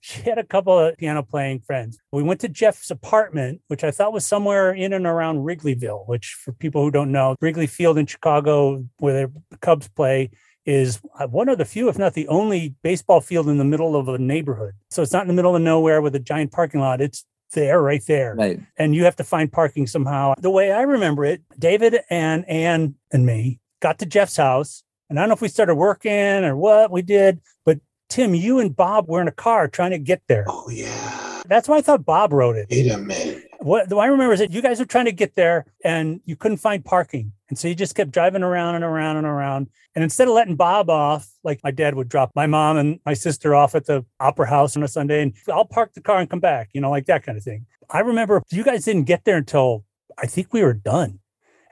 she 0.00 0.22
had 0.22 0.38
a 0.38 0.44
couple 0.44 0.78
of 0.78 0.96
piano 0.96 1.22
playing 1.22 1.60
friends. 1.60 1.98
We 2.12 2.22
went 2.22 2.40
to 2.42 2.48
Jeff's 2.48 2.90
apartment, 2.90 3.60
which 3.68 3.82
I 3.84 3.90
thought 3.90 4.12
was 4.12 4.24
somewhere 4.24 4.70
in 4.72 4.92
and 4.92 5.06
around 5.06 5.38
Wrigleyville, 5.44 6.06
which 6.08 6.36
for 6.44 6.52
people 6.52 6.82
who 6.82 6.90
don't 6.90 7.10
know, 7.12 7.34
Wrigley 7.40 7.66
Field 7.66 7.98
in 7.98 8.06
Chicago, 8.06 8.84
where 8.98 9.26
the 9.50 9.58
Cubs 9.58 9.88
play, 9.88 10.30
is 10.66 11.00
uh, 11.18 11.26
one 11.28 11.48
of 11.48 11.58
the 11.58 11.64
few, 11.64 11.88
if 11.88 11.98
not 11.98 12.14
the 12.14 12.28
only 12.28 12.74
baseball 12.82 13.20
field 13.20 13.48
in 13.48 13.56
the 13.56 13.64
middle 13.64 13.96
of 13.96 14.08
a 14.08 14.18
neighborhood. 14.18 14.74
So 14.90 15.02
it's 15.02 15.12
not 15.12 15.22
in 15.22 15.28
the 15.28 15.34
middle 15.34 15.54
of 15.54 15.62
nowhere 15.62 16.02
with 16.02 16.14
a 16.14 16.18
giant 16.20 16.52
parking 16.52 16.80
lot. 16.80 17.00
It's 17.00 17.24
there, 17.52 17.80
right 17.80 18.04
there. 18.06 18.34
Right. 18.34 18.60
And 18.76 18.94
you 18.94 19.04
have 19.04 19.16
to 19.16 19.24
find 19.24 19.50
parking 19.50 19.86
somehow. 19.86 20.34
The 20.38 20.50
way 20.50 20.72
I 20.72 20.82
remember 20.82 21.24
it, 21.24 21.42
David 21.58 22.00
and 22.10 22.46
Ann 22.48 22.96
and 23.12 23.24
me 23.24 23.60
got 23.80 24.00
to 24.00 24.06
Jeff's 24.06 24.36
house. 24.36 24.82
And 25.08 25.18
I 25.18 25.22
don't 25.22 25.28
know 25.28 25.34
if 25.34 25.40
we 25.40 25.48
started 25.48 25.76
working 25.76 26.44
or 26.44 26.56
what 26.56 26.90
we 26.90 27.02
did, 27.02 27.40
but 27.64 27.78
Tim, 28.08 28.34
you 28.34 28.58
and 28.58 28.74
Bob 28.74 29.08
were 29.08 29.20
in 29.22 29.28
a 29.28 29.32
car 29.32 29.68
trying 29.68 29.92
to 29.92 29.98
get 29.98 30.22
there. 30.26 30.44
Oh 30.48 30.68
yeah. 30.68 31.42
That's 31.46 31.68
why 31.68 31.76
I 31.76 31.80
thought 31.80 32.04
Bob 32.04 32.32
wrote 32.32 32.56
it. 32.56 32.66
Wait 32.70 32.90
a 32.90 32.98
minute. 32.98 33.44
What 33.60 33.88
do 33.88 33.98
I 33.98 34.06
remember 34.06 34.32
is 34.32 34.40
that 34.40 34.50
you 34.50 34.60
guys 34.60 34.80
were 34.80 34.84
trying 34.84 35.04
to 35.04 35.12
get 35.12 35.36
there 35.36 35.66
and 35.84 36.20
you 36.24 36.34
couldn't 36.34 36.58
find 36.58 36.84
parking. 36.84 37.32
And 37.48 37.58
so 37.58 37.68
you 37.68 37.74
just 37.74 37.94
kept 37.94 38.10
driving 38.10 38.42
around 38.42 38.74
and 38.74 38.84
around 38.84 39.16
and 39.16 39.26
around. 39.26 39.68
And 39.94 40.02
instead 40.02 40.28
of 40.28 40.34
letting 40.34 40.56
Bob 40.56 40.90
off, 40.90 41.28
like 41.44 41.62
my 41.62 41.70
dad 41.70 41.94
would 41.94 42.08
drop 42.08 42.32
my 42.34 42.46
mom 42.46 42.76
and 42.76 42.98
my 43.06 43.14
sister 43.14 43.54
off 43.54 43.74
at 43.74 43.86
the 43.86 44.04
opera 44.18 44.48
house 44.48 44.76
on 44.76 44.82
a 44.82 44.88
Sunday 44.88 45.22
and 45.22 45.32
I'll 45.52 45.64
park 45.64 45.94
the 45.94 46.00
car 46.00 46.18
and 46.18 46.28
come 46.28 46.40
back, 46.40 46.70
you 46.72 46.80
know, 46.80 46.90
like 46.90 47.06
that 47.06 47.24
kind 47.24 47.38
of 47.38 47.44
thing. 47.44 47.66
I 47.88 48.00
remember 48.00 48.42
you 48.50 48.64
guys 48.64 48.84
didn't 48.84 49.04
get 49.04 49.24
there 49.24 49.36
until 49.36 49.84
I 50.18 50.26
think 50.26 50.52
we 50.52 50.62
were 50.62 50.74
done. 50.74 51.20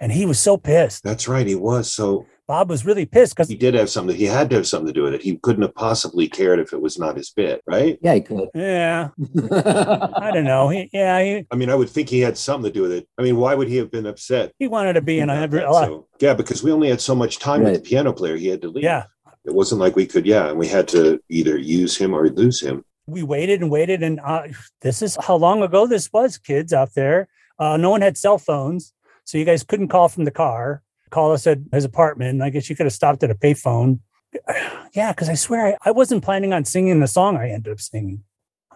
And 0.00 0.12
he 0.12 0.26
was 0.26 0.38
so 0.38 0.56
pissed. 0.56 1.02
That's 1.02 1.28
right. 1.28 1.46
He 1.46 1.54
was. 1.54 1.92
So 1.92 2.26
Bob 2.46 2.68
was 2.68 2.84
really 2.84 3.06
pissed 3.06 3.34
because 3.34 3.48
he 3.48 3.56
did 3.56 3.74
have 3.74 3.88
something. 3.88 4.14
He 4.14 4.24
had 4.24 4.50
to 4.50 4.56
have 4.56 4.66
something 4.66 4.88
to 4.88 4.92
do 4.92 5.04
with 5.04 5.14
it. 5.14 5.22
He 5.22 5.36
couldn't 5.38 5.62
have 5.62 5.74
possibly 5.74 6.28
cared 6.28 6.58
if 6.60 6.72
it 6.74 6.80
was 6.80 6.98
not 6.98 7.16
his 7.16 7.30
bit, 7.30 7.62
right? 7.66 7.98
Yeah, 8.02 8.14
he 8.14 8.20
could. 8.20 8.48
Yeah. 8.54 9.08
I 9.50 10.30
don't 10.32 10.44
know. 10.44 10.68
He, 10.68 10.90
yeah, 10.92 11.22
he, 11.22 11.46
I 11.50 11.56
mean, 11.56 11.70
I 11.70 11.74
would 11.74 11.88
think 11.88 12.08
he 12.10 12.20
had 12.20 12.36
something 12.36 12.70
to 12.70 12.74
do 12.74 12.82
with 12.82 12.92
it. 12.92 13.08
I 13.18 13.22
mean, 13.22 13.36
why 13.36 13.54
would 13.54 13.68
he 13.68 13.76
have 13.78 13.90
been 13.90 14.06
upset? 14.06 14.52
he 14.58 14.68
wanted 14.68 14.92
to 14.94 15.00
be 15.00 15.20
in 15.20 15.30
a, 15.30 15.44
about 15.44 15.50
that? 15.52 15.64
a 15.64 15.70
lot. 15.70 15.86
So, 15.86 16.06
yeah, 16.20 16.34
because 16.34 16.62
we 16.62 16.70
only 16.70 16.88
had 16.90 17.00
so 17.00 17.14
much 17.14 17.38
time 17.38 17.62
with 17.64 17.74
the 17.74 17.80
piano 17.80 18.12
player. 18.12 18.36
He 18.36 18.48
had 18.48 18.60
to 18.62 18.68
leave. 18.68 18.84
Yeah. 18.84 19.04
It 19.46 19.54
wasn't 19.54 19.80
like 19.80 19.96
we 19.96 20.06
could, 20.06 20.26
yeah, 20.26 20.48
and 20.48 20.58
we 20.58 20.68
had 20.68 20.86
to 20.88 21.20
either 21.28 21.56
use 21.58 21.96
him 21.96 22.14
or 22.14 22.28
lose 22.28 22.60
him. 22.62 22.84
we 23.06 23.22
waited 23.22 23.60
and 23.60 23.70
waited 23.70 24.02
and 24.02 24.18
uh, 24.20 24.42
this 24.80 25.02
is 25.02 25.16
how 25.20 25.34
long 25.36 25.62
ago 25.62 25.86
this 25.86 26.10
was 26.12 26.38
kids 26.38 26.72
out 26.72 26.94
there 26.94 27.28
uh, 27.58 27.76
no 27.76 27.90
one 27.90 28.00
had 28.00 28.16
cell 28.16 28.38
phones 28.38 28.94
so 29.24 29.36
you 29.36 29.44
guys 29.44 29.62
couldn't 29.62 29.88
call 29.88 30.08
from 30.08 30.24
the 30.24 30.30
car 30.30 30.82
call 31.14 31.32
us 31.32 31.46
at 31.46 31.58
his 31.72 31.84
apartment 31.84 32.42
i 32.42 32.50
guess 32.50 32.68
you 32.68 32.76
could 32.76 32.86
have 32.86 32.92
stopped 33.02 33.22
at 33.22 33.30
a 33.30 33.34
payphone. 33.46 34.00
Yeah 34.94 35.10
because 35.12 35.28
i 35.28 35.34
swear 35.34 35.60
I, 35.68 35.88
I 35.88 35.90
wasn't 35.90 36.24
planning 36.24 36.52
on 36.52 36.64
singing 36.64 37.00
the 37.00 37.08
song 37.18 37.36
i 37.36 37.48
ended 37.50 37.72
up 37.72 37.80
singing. 37.80 38.22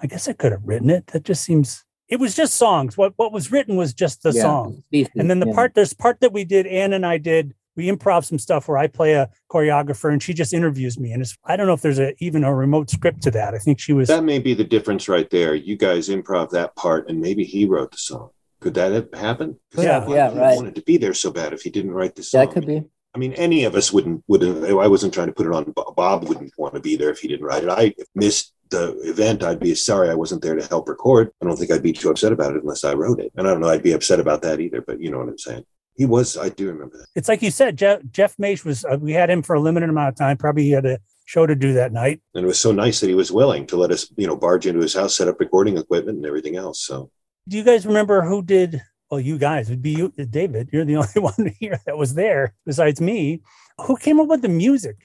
I 0.02 0.06
guess 0.06 0.28
i 0.28 0.32
could 0.32 0.52
have 0.52 0.62
written 0.64 0.90
it. 0.90 1.08
That 1.08 1.24
just 1.24 1.42
seems 1.44 1.84
it 2.08 2.18
was 2.18 2.34
just 2.34 2.54
songs. 2.54 2.96
What 2.96 3.12
what 3.16 3.32
was 3.32 3.52
written 3.52 3.76
was 3.76 3.92
just 3.92 4.22
the 4.22 4.32
Yeah, 4.32 4.42
song. 4.42 4.82
And 5.14 5.28
then 5.30 5.40
the 5.40 5.48
yeah. 5.48 5.54
part 5.58 5.74
there's 5.74 5.92
part 5.92 6.20
that 6.20 6.32
we 6.32 6.44
did 6.44 6.66
ann 6.66 6.92
and 6.92 7.04
i 7.14 7.18
did 7.18 7.54
we 7.76 7.86
improv 7.92 8.24
some 8.24 8.38
stuff 8.46 8.66
where 8.68 8.78
i 8.78 8.86
play 8.88 9.12
a 9.14 9.30
choreographer 9.52 10.12
and 10.12 10.20
she 10.22 10.32
just 10.34 10.52
interviews 10.52 10.98
me. 10.98 11.12
And 11.12 11.20
it's 11.22 11.36
i 11.44 11.56
don't 11.56 11.66
know 11.68 11.78
if 11.80 11.82
there's 11.82 12.02
a 12.06 12.10
even 12.26 12.42
a 12.44 12.54
remote 12.54 12.88
script 12.90 13.20
to 13.24 13.30
that. 13.32 13.54
I 13.54 13.58
think 13.58 13.78
she 13.78 13.92
was 13.92 14.08
That 14.08 14.24
may 14.24 14.40
be 14.48 14.54
the 14.54 14.70
difference 14.76 15.08
right 15.08 15.30
there. 15.30 15.54
You 15.54 15.76
guys 15.76 16.08
improv 16.08 16.50
that 16.50 16.74
part, 16.76 17.08
and 17.08 17.20
maybe 17.20 17.44
he 17.44 17.64
wrote 17.66 17.90
the 17.92 17.98
song. 18.10 18.30
Could 18.60 18.74
that 18.74 18.92
have 18.92 19.08
happened? 19.14 19.56
Yeah. 19.76 20.06
Yeah, 20.08 20.36
right. 20.36 20.56
wanted 20.56 20.74
to 20.74 20.82
be 20.82 20.96
there 20.96 21.14
so 21.14 21.30
bad 21.30 21.52
if 21.52 21.62
he 21.62 21.70
didn't 21.70 21.92
write 21.92 22.16
this. 22.16 22.30
song. 22.30 22.42
It 22.42 22.50
could 22.50 22.66
be. 22.66 22.84
I 23.14 23.18
mean, 23.18 23.32
any 23.34 23.64
of 23.64 23.74
us 23.74 23.92
wouldn't 23.92 24.22
wouldn't. 24.28 24.64
I 24.64 24.86
wasn't 24.86 25.14
trying 25.14 25.28
to 25.28 25.32
put 25.32 25.46
it 25.46 25.52
on. 25.52 25.64
Bob 25.72 25.96
Bob 25.96 26.28
wouldn't 26.28 26.52
want 26.58 26.74
to 26.74 26.80
be 26.80 26.96
there 26.96 27.10
if 27.10 27.20
he 27.20 27.28
didn't 27.28 27.46
write 27.46 27.64
it. 27.64 27.70
I 27.70 27.94
missed 28.14 28.52
the 28.70 28.98
event. 29.02 29.42
I'd 29.42 29.60
be 29.60 29.74
sorry 29.74 30.10
I 30.10 30.14
wasn't 30.14 30.42
there 30.42 30.54
to 30.54 30.66
help 30.66 30.88
record. 30.88 31.32
I 31.40 31.46
don't 31.46 31.56
think 31.56 31.70
I'd 31.70 31.82
be 31.82 31.92
too 31.92 32.10
upset 32.10 32.32
about 32.32 32.54
it 32.54 32.62
unless 32.62 32.84
I 32.84 32.92
wrote 32.92 33.20
it. 33.20 33.32
And 33.36 33.46
I 33.48 33.52
don't 33.52 33.60
know. 33.60 33.68
I'd 33.68 33.82
be 33.82 33.92
upset 33.92 34.20
about 34.20 34.42
that 34.42 34.60
either. 34.60 34.82
But 34.82 35.00
you 35.00 35.10
know 35.10 35.18
what 35.18 35.28
I'm 35.28 35.38
saying. 35.38 35.64
He 35.96 36.06
was. 36.06 36.36
I 36.36 36.48
do 36.50 36.68
remember 36.68 36.98
that. 36.98 37.06
it's 37.16 37.28
like 37.28 37.42
you 37.42 37.50
said, 37.50 37.76
Jeff, 37.76 38.00
Jeff 38.12 38.38
Mace 38.38 38.64
was, 38.64 38.84
uh, 38.84 38.98
we 39.00 39.12
had 39.12 39.30
him 39.30 39.42
for 39.42 39.56
a 39.56 39.60
limited 39.60 39.88
amount 39.88 40.10
of 40.10 40.14
time. 40.14 40.36
Probably 40.36 40.62
he 40.62 40.70
had 40.70 40.86
a 40.86 41.00
show 41.24 41.44
to 41.44 41.56
do 41.56 41.72
that 41.72 41.92
night. 41.92 42.20
And 42.34 42.44
it 42.44 42.46
was 42.46 42.60
so 42.60 42.70
nice 42.70 43.00
that 43.00 43.08
he 43.08 43.14
was 43.14 43.32
willing 43.32 43.66
to 43.66 43.76
let 43.76 43.90
us, 43.90 44.08
you 44.16 44.28
know, 44.28 44.36
barge 44.36 44.66
into 44.66 44.80
his 44.80 44.94
house, 44.94 45.16
set 45.16 45.26
up 45.26 45.40
recording 45.40 45.76
equipment 45.76 46.18
and 46.18 46.26
everything 46.26 46.54
else. 46.54 46.80
So 46.86 47.10
Do 47.48 47.56
you 47.56 47.64
guys 47.64 47.86
remember 47.86 48.22
who 48.22 48.42
did? 48.42 48.82
Well, 49.10 49.20
you 49.20 49.38
guys 49.38 49.70
would 49.70 49.80
be 49.80 49.92
you, 49.92 50.12
David. 50.28 50.68
You're 50.72 50.84
the 50.84 50.96
only 51.02 51.08
one 51.20 51.54
here 51.58 51.80
that 51.86 51.96
was 51.96 52.14
there 52.14 52.54
besides 52.66 53.00
me. 53.00 53.40
Who 53.86 53.96
came 53.96 54.20
up 54.20 54.28
with 54.28 54.42
the 54.42 54.48
music? 54.48 54.96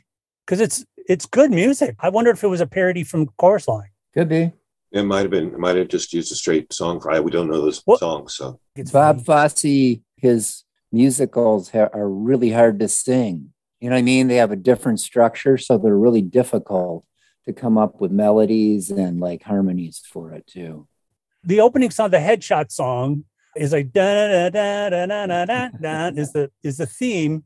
Because 0.46 0.60
it's 0.60 0.86
it's 1.08 1.26
good 1.26 1.52
music. 1.52 1.96
I 2.00 2.10
wonder 2.10 2.32
if 2.32 2.44
it 2.44 2.48
was 2.48 2.62
a 2.62 2.68
parody 2.68 3.04
from 3.04 3.28
Chorus 3.38 3.68
Line. 3.68 3.90
Could 4.14 4.30
be. 4.30 4.52
it 4.92 5.04
might 5.04 5.22
have 5.22 5.32
been. 5.32 5.48
It 5.54 5.60
might 5.60 5.78
have 5.78 5.88
just 5.88 6.12
used 6.14 6.32
a 6.32 6.36
straight 6.36 6.72
song 6.74 7.00
for. 7.00 7.12
I 7.12 7.20
we 7.22 7.32
don't 7.32 7.50
know 7.50 7.62
those 7.62 7.82
What- 7.86 8.00
songs. 8.00 8.36
So 8.36 8.60
It's 8.76 8.92
Bob. 8.92 9.24
Fosse, 9.26 10.00
his 10.18 10.64
musicals 10.92 11.70
ha- 11.70 11.90
are 11.94 12.10
really 12.10 12.52
hard 12.52 12.80
to 12.80 12.88
sing. 12.90 13.54
You 13.80 13.90
know 13.90 13.96
what 13.96 14.00
I 14.00 14.04
mean? 14.04 14.28
They 14.28 14.36
have 14.38 14.52
a 14.52 14.56
different 14.58 15.00
structure, 15.00 15.58
so 15.58 15.78
they're 15.78 15.98
really 15.98 16.22
difficult 16.22 17.06
to 17.46 17.54
come 17.54 17.78
up 17.78 18.00
with 18.00 18.12
melodies 18.12 18.90
and 18.92 19.20
like 19.20 19.44
harmonies 19.44 20.02
for 20.12 20.32
it 20.34 20.46
too. 20.48 20.88
The 21.44 21.60
opening 21.62 21.92
song, 21.92 22.10
the 22.12 22.18
headshot 22.18 22.72
song, 22.72 23.26
is 23.56 23.72
like 23.72 23.92
da 23.92 24.50
da 24.50 24.50
da 24.50 24.90
da 24.90 25.06
da 25.06 25.26
da 25.28 25.46
da 25.46 25.70
da 25.80 26.08
is 26.20 26.32
the 26.32 26.50
is 26.64 26.78
the 26.78 26.86
theme, 26.86 27.44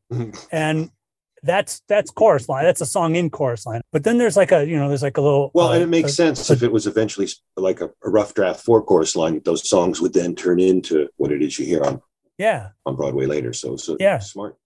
and 0.51 0.89
that's 1.43 1.81
that's 1.87 2.11
chorus 2.11 2.47
line. 2.47 2.63
That's 2.63 2.81
a 2.81 2.85
song 2.85 3.15
in 3.15 3.29
chorus 3.29 3.65
line. 3.65 3.81
But 3.91 4.03
then 4.03 4.17
there's 4.17 4.37
like 4.37 4.51
a 4.51 4.65
you 4.65 4.77
know 4.77 4.87
there's 4.87 5.03
like 5.03 5.17
a 5.17 5.21
little 5.21 5.51
Well, 5.53 5.69
uh, 5.69 5.73
and 5.73 5.83
it 5.83 5.87
makes 5.87 6.11
a- 6.11 6.15
sense 6.15 6.49
if 6.49 6.63
it 6.63 6.71
was 6.71 6.87
eventually 6.87 7.27
like 7.55 7.81
a, 7.81 7.89
a 8.03 8.09
rough 8.09 8.33
draft 8.33 8.63
for 8.63 8.81
chorus 8.83 9.15
line. 9.15 9.41
Those 9.45 9.67
songs 9.67 9.99
would 10.01 10.13
then 10.13 10.35
turn 10.35 10.59
into 10.59 11.09
what 11.17 11.31
it 11.31 11.41
is 11.41 11.57
you 11.59 11.65
hear 11.65 11.83
on, 11.83 12.01
yeah. 12.37 12.69
on 12.85 12.95
Broadway 12.95 13.25
later. 13.25 13.53
So, 13.53 13.75
so 13.77 13.97
Yeah. 13.99 14.19
smart. 14.19 14.57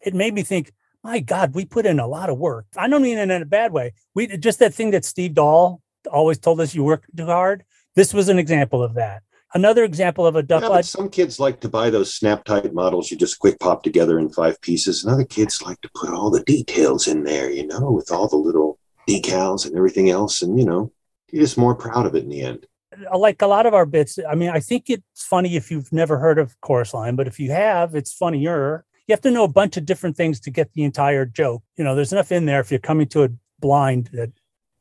It 0.00 0.14
made 0.14 0.34
me 0.34 0.42
think. 0.42 0.72
My 1.04 1.20
God, 1.20 1.54
we 1.54 1.64
put 1.64 1.86
in 1.86 2.00
a 2.00 2.06
lot 2.08 2.30
of 2.30 2.38
work. 2.38 2.66
I 2.76 2.88
don't 2.88 3.00
mean 3.02 3.16
it 3.18 3.30
in 3.30 3.42
a 3.42 3.44
bad 3.44 3.70
way. 3.72 3.92
We 4.16 4.26
just 4.38 4.58
that 4.58 4.74
thing 4.74 4.90
that 4.90 5.04
Steve 5.04 5.34
Dahl 5.34 5.80
always 6.10 6.38
told 6.38 6.60
us 6.60 6.74
you 6.74 6.82
work 6.82 7.04
too 7.16 7.26
hard. 7.26 7.64
This 7.96 8.14
was 8.14 8.28
an 8.28 8.38
example 8.38 8.82
of 8.82 8.94
that. 8.94 9.22
Another 9.54 9.84
example 9.84 10.26
of 10.26 10.36
a 10.36 10.42
duck 10.42 10.62
Yeah, 10.62 10.80
some 10.82 11.08
kids 11.08 11.40
like 11.40 11.60
to 11.60 11.68
buy 11.68 11.88
those 11.88 12.12
snap 12.12 12.44
type 12.44 12.72
models 12.74 13.10
you 13.10 13.16
just 13.16 13.38
quick 13.38 13.58
pop 13.58 13.82
together 13.82 14.18
in 14.18 14.28
five 14.28 14.60
pieces, 14.60 15.02
and 15.02 15.12
other 15.12 15.24
kids 15.24 15.62
like 15.62 15.80
to 15.80 15.90
put 15.94 16.10
all 16.10 16.30
the 16.30 16.42
details 16.44 17.08
in 17.08 17.24
there, 17.24 17.50
you 17.50 17.66
know, 17.66 17.90
with 17.90 18.12
all 18.12 18.28
the 18.28 18.36
little 18.36 18.78
decals 19.08 19.64
and 19.64 19.74
everything 19.74 20.10
else. 20.10 20.42
And, 20.42 20.58
you 20.58 20.66
know, 20.66 20.92
you're 21.32 21.42
just 21.42 21.56
more 21.56 21.74
proud 21.74 22.04
of 22.04 22.14
it 22.14 22.24
in 22.24 22.28
the 22.28 22.42
end. 22.42 22.66
Uh, 23.10 23.16
like 23.16 23.40
a 23.40 23.46
lot 23.46 23.64
of 23.64 23.72
our 23.72 23.86
bits, 23.86 24.18
I 24.28 24.34
mean, 24.34 24.50
I 24.50 24.60
think 24.60 24.90
it's 24.90 25.24
funny 25.24 25.56
if 25.56 25.70
you've 25.70 25.92
never 25.92 26.18
heard 26.18 26.38
of 26.38 26.60
Chorus 26.60 26.92
Line, 26.92 27.16
but 27.16 27.26
if 27.26 27.40
you 27.40 27.50
have, 27.52 27.94
it's 27.94 28.12
funnier. 28.12 28.84
You 29.06 29.12
have 29.12 29.22
to 29.22 29.30
know 29.30 29.44
a 29.44 29.48
bunch 29.48 29.76
of 29.76 29.86
different 29.86 30.16
things 30.16 30.40
to 30.40 30.50
get 30.50 30.72
the 30.74 30.82
entire 30.82 31.24
joke. 31.24 31.62
You 31.76 31.84
know, 31.84 31.94
there's 31.94 32.12
enough 32.12 32.32
in 32.32 32.44
there 32.44 32.60
if 32.60 32.70
you're 32.70 32.80
coming 32.80 33.06
to 33.08 33.22
it 33.22 33.32
blind 33.60 34.10
that 34.12 34.32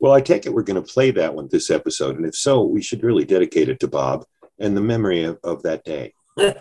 Well, 0.06 0.14
I 0.14 0.22
take 0.22 0.46
it 0.46 0.54
we're 0.54 0.62
going 0.62 0.80
to 0.84 0.94
play 0.94 1.10
that 1.10 1.34
one 1.34 1.48
this 1.52 1.72
episode. 1.72 2.16
And 2.16 2.28
if 2.28 2.36
so, 2.36 2.62
we 2.62 2.80
should 2.80 3.04
really 3.04 3.26
dedicate 3.26 3.70
it 3.70 3.80
to 3.80 3.88
Bob 3.88 4.24
and 4.60 4.78
the 4.78 4.82
memory 4.82 5.24
of, 5.24 5.40
of 5.44 5.64
that 5.64 5.84
day. 5.84 6.14
and 6.38 6.54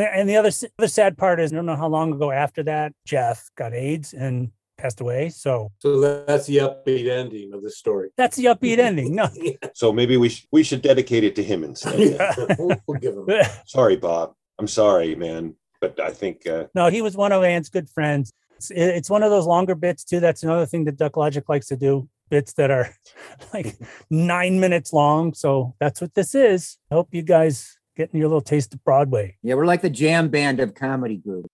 and 0.00 0.26
the 0.26 0.36
other 0.38 0.48
s- 0.48 0.64
other 0.78 0.88
sad 0.88 1.18
part 1.18 1.40
is 1.40 1.52
I 1.52 1.56
don't 1.56 1.66
know 1.66 1.76
how 1.76 1.88
long 1.88 2.14
ago 2.14 2.30
after 2.30 2.62
that 2.62 2.94
Jeff 3.04 3.50
got 3.54 3.74
AIDS 3.74 4.14
and 4.14 4.50
passed 4.78 5.02
away. 5.02 5.28
So 5.28 5.72
So 5.80 6.00
that's 6.00 6.46
the 6.46 6.56
upbeat 6.56 7.06
ending 7.10 7.52
of 7.52 7.62
the 7.62 7.70
story. 7.70 8.08
that's 8.16 8.38
the 8.38 8.46
upbeat 8.46 8.78
ending. 8.78 9.16
No, 9.16 9.28
So 9.74 9.92
maybe 9.92 10.16
we, 10.16 10.30
sh- 10.30 10.46
we 10.50 10.62
should 10.62 10.80
dedicate 10.80 11.22
it 11.22 11.36
to 11.36 11.42
him 11.42 11.64
instead. 11.64 12.16
we'll, 12.58 12.76
we'll 12.86 12.98
give 12.98 13.14
him. 13.14 13.26
sorry, 13.66 13.96
Bob. 13.96 14.32
I'm 14.58 14.68
sorry, 14.68 15.14
man. 15.16 15.54
But 15.82 16.00
I 16.00 16.12
think 16.12 16.46
uh, 16.46 16.64
no, 16.74 16.88
he 16.88 17.02
was 17.02 17.14
one 17.14 17.32
of 17.32 17.44
Ann's 17.44 17.68
good 17.68 17.90
friends. 17.90 18.32
It's, 18.60 18.70
it's 18.70 19.08
one 19.08 19.22
of 19.22 19.30
those 19.30 19.46
longer 19.46 19.74
bits 19.74 20.04
too. 20.04 20.20
That's 20.20 20.42
another 20.42 20.66
thing 20.66 20.84
that 20.84 20.98
Duck 20.98 21.16
Logic 21.16 21.48
likes 21.48 21.68
to 21.68 21.76
do. 21.76 22.10
Bits 22.28 22.52
that 22.54 22.70
are 22.70 22.94
like 23.54 23.74
nine 24.10 24.60
minutes 24.60 24.92
long. 24.92 25.32
So 25.32 25.74
that's 25.80 25.98
what 25.98 26.12
this 26.14 26.34
is. 26.34 26.76
I 26.90 26.96
hope 26.96 27.08
you 27.12 27.22
guys 27.22 27.78
getting 27.96 28.20
your 28.20 28.28
little 28.28 28.42
taste 28.42 28.74
of 28.74 28.84
Broadway. 28.84 29.38
yeah, 29.42 29.54
we're 29.54 29.64
like 29.64 29.80
the 29.80 29.88
jam 29.88 30.28
band 30.28 30.60
of 30.60 30.74
comedy 30.74 31.16
group. 31.16 31.46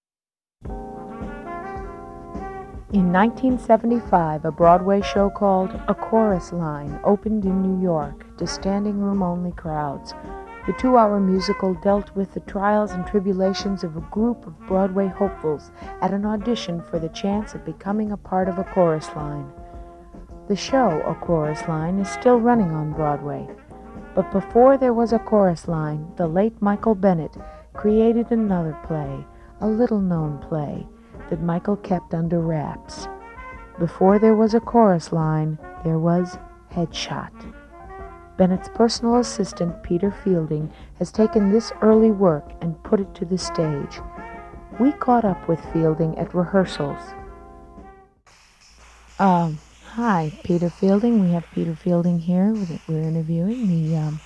In 2.92 3.12
1975, 3.12 4.44
a 4.44 4.50
Broadway 4.50 5.00
show 5.00 5.30
called 5.30 5.70
A 5.86 5.94
Chorus 5.94 6.52
Line 6.52 6.98
opened 7.04 7.44
in 7.44 7.62
New 7.62 7.80
York 7.80 8.36
to 8.38 8.48
standing 8.48 8.98
room 8.98 9.22
only 9.22 9.52
crowds. 9.52 10.12
The 10.66 10.72
two 10.72 10.96
hour 10.96 11.20
musical 11.20 11.74
dealt 11.74 12.14
with 12.16 12.34
the 12.34 12.40
trials 12.40 12.90
and 12.90 13.06
tribulations 13.06 13.84
of 13.84 13.96
a 13.96 14.00
group 14.10 14.46
of 14.48 14.66
Broadway 14.66 15.06
hopefuls 15.06 15.70
at 16.00 16.12
an 16.12 16.26
audition 16.26 16.82
for 16.82 16.98
the 16.98 17.08
chance 17.10 17.54
of 17.54 17.64
becoming 17.64 18.10
a 18.10 18.16
part 18.16 18.48
of 18.48 18.58
a 18.58 18.64
chorus 18.64 19.08
line. 19.14 19.48
The 20.48 20.56
show, 20.56 21.02
A 21.06 21.14
Chorus 21.14 21.68
Line, 21.68 22.00
is 22.00 22.08
still 22.08 22.40
running 22.40 22.72
on 22.72 22.92
Broadway. 22.92 23.48
But 24.16 24.32
before 24.32 24.76
there 24.76 24.92
was 24.92 25.12
a 25.12 25.20
chorus 25.20 25.68
line, 25.68 26.12
the 26.16 26.26
late 26.26 26.60
Michael 26.60 26.96
Bennett 26.96 27.36
created 27.72 28.32
another 28.32 28.76
play, 28.84 29.24
a 29.60 29.68
little 29.68 30.00
known 30.00 30.38
play, 30.38 30.86
that 31.30 31.42
Michael 31.42 31.76
kept 31.76 32.12
under 32.12 32.40
wraps. 32.40 33.06
Before 33.78 34.18
there 34.18 34.34
was 34.34 34.54
a 34.54 34.60
chorus 34.60 35.12
line, 35.12 35.58
there 35.84 35.98
was 35.98 36.38
Headshot. 36.72 37.54
Bennett's 38.36 38.68
personal 38.68 39.16
assistant, 39.16 39.82
Peter 39.82 40.10
Fielding, 40.10 40.70
has 40.98 41.10
taken 41.10 41.50
this 41.50 41.72
early 41.80 42.10
work 42.10 42.52
and 42.60 42.82
put 42.82 43.00
it 43.00 43.14
to 43.14 43.24
the 43.24 43.38
stage. 43.38 44.00
We 44.78 44.92
caught 44.92 45.24
up 45.24 45.48
with 45.48 45.60
Fielding 45.72 46.18
at 46.18 46.34
rehearsals. 46.34 47.00
Um, 49.18 49.58
hi, 49.86 50.32
Peter 50.44 50.68
Fielding. 50.68 51.22
We 51.22 51.32
have 51.32 51.46
Peter 51.54 51.74
Fielding 51.74 52.18
here. 52.18 52.54
We're 52.86 53.00
interviewing 53.00 53.68
the 53.68 53.96
um, 53.96 54.20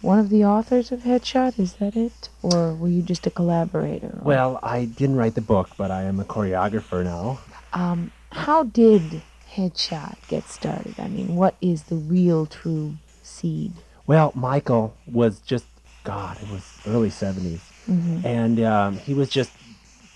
one 0.00 0.20
of 0.20 0.28
the 0.28 0.44
authors 0.44 0.92
of 0.92 1.00
Headshot. 1.00 1.58
Is 1.58 1.74
that 1.74 1.96
it, 1.96 2.28
or 2.42 2.74
were 2.74 2.88
you 2.88 3.02
just 3.02 3.26
a 3.26 3.30
collaborator? 3.30 4.20
Well, 4.22 4.60
I 4.62 4.84
didn't 4.84 5.16
write 5.16 5.34
the 5.34 5.40
book, 5.40 5.70
but 5.76 5.90
I 5.90 6.04
am 6.04 6.20
a 6.20 6.24
choreographer 6.24 7.02
now. 7.02 7.40
Um, 7.72 8.12
how 8.30 8.62
did 8.62 9.22
Headshot 9.50 10.16
get 10.28 10.44
started? 10.44 10.94
I 11.00 11.08
mean, 11.08 11.34
what 11.34 11.56
is 11.60 11.84
the 11.84 11.96
real, 11.96 12.46
true 12.46 12.94
seed? 13.38 13.72
Well, 14.06 14.32
Michael 14.34 14.94
was 15.10 15.40
just 15.40 15.64
God. 16.04 16.36
It 16.42 16.50
was 16.50 16.64
early 16.86 17.10
70s 17.10 17.60
Mhm. 17.88 18.24
and 18.24 18.60
um, 18.64 18.96
he 18.98 19.14
was 19.14 19.28
just 19.30 19.50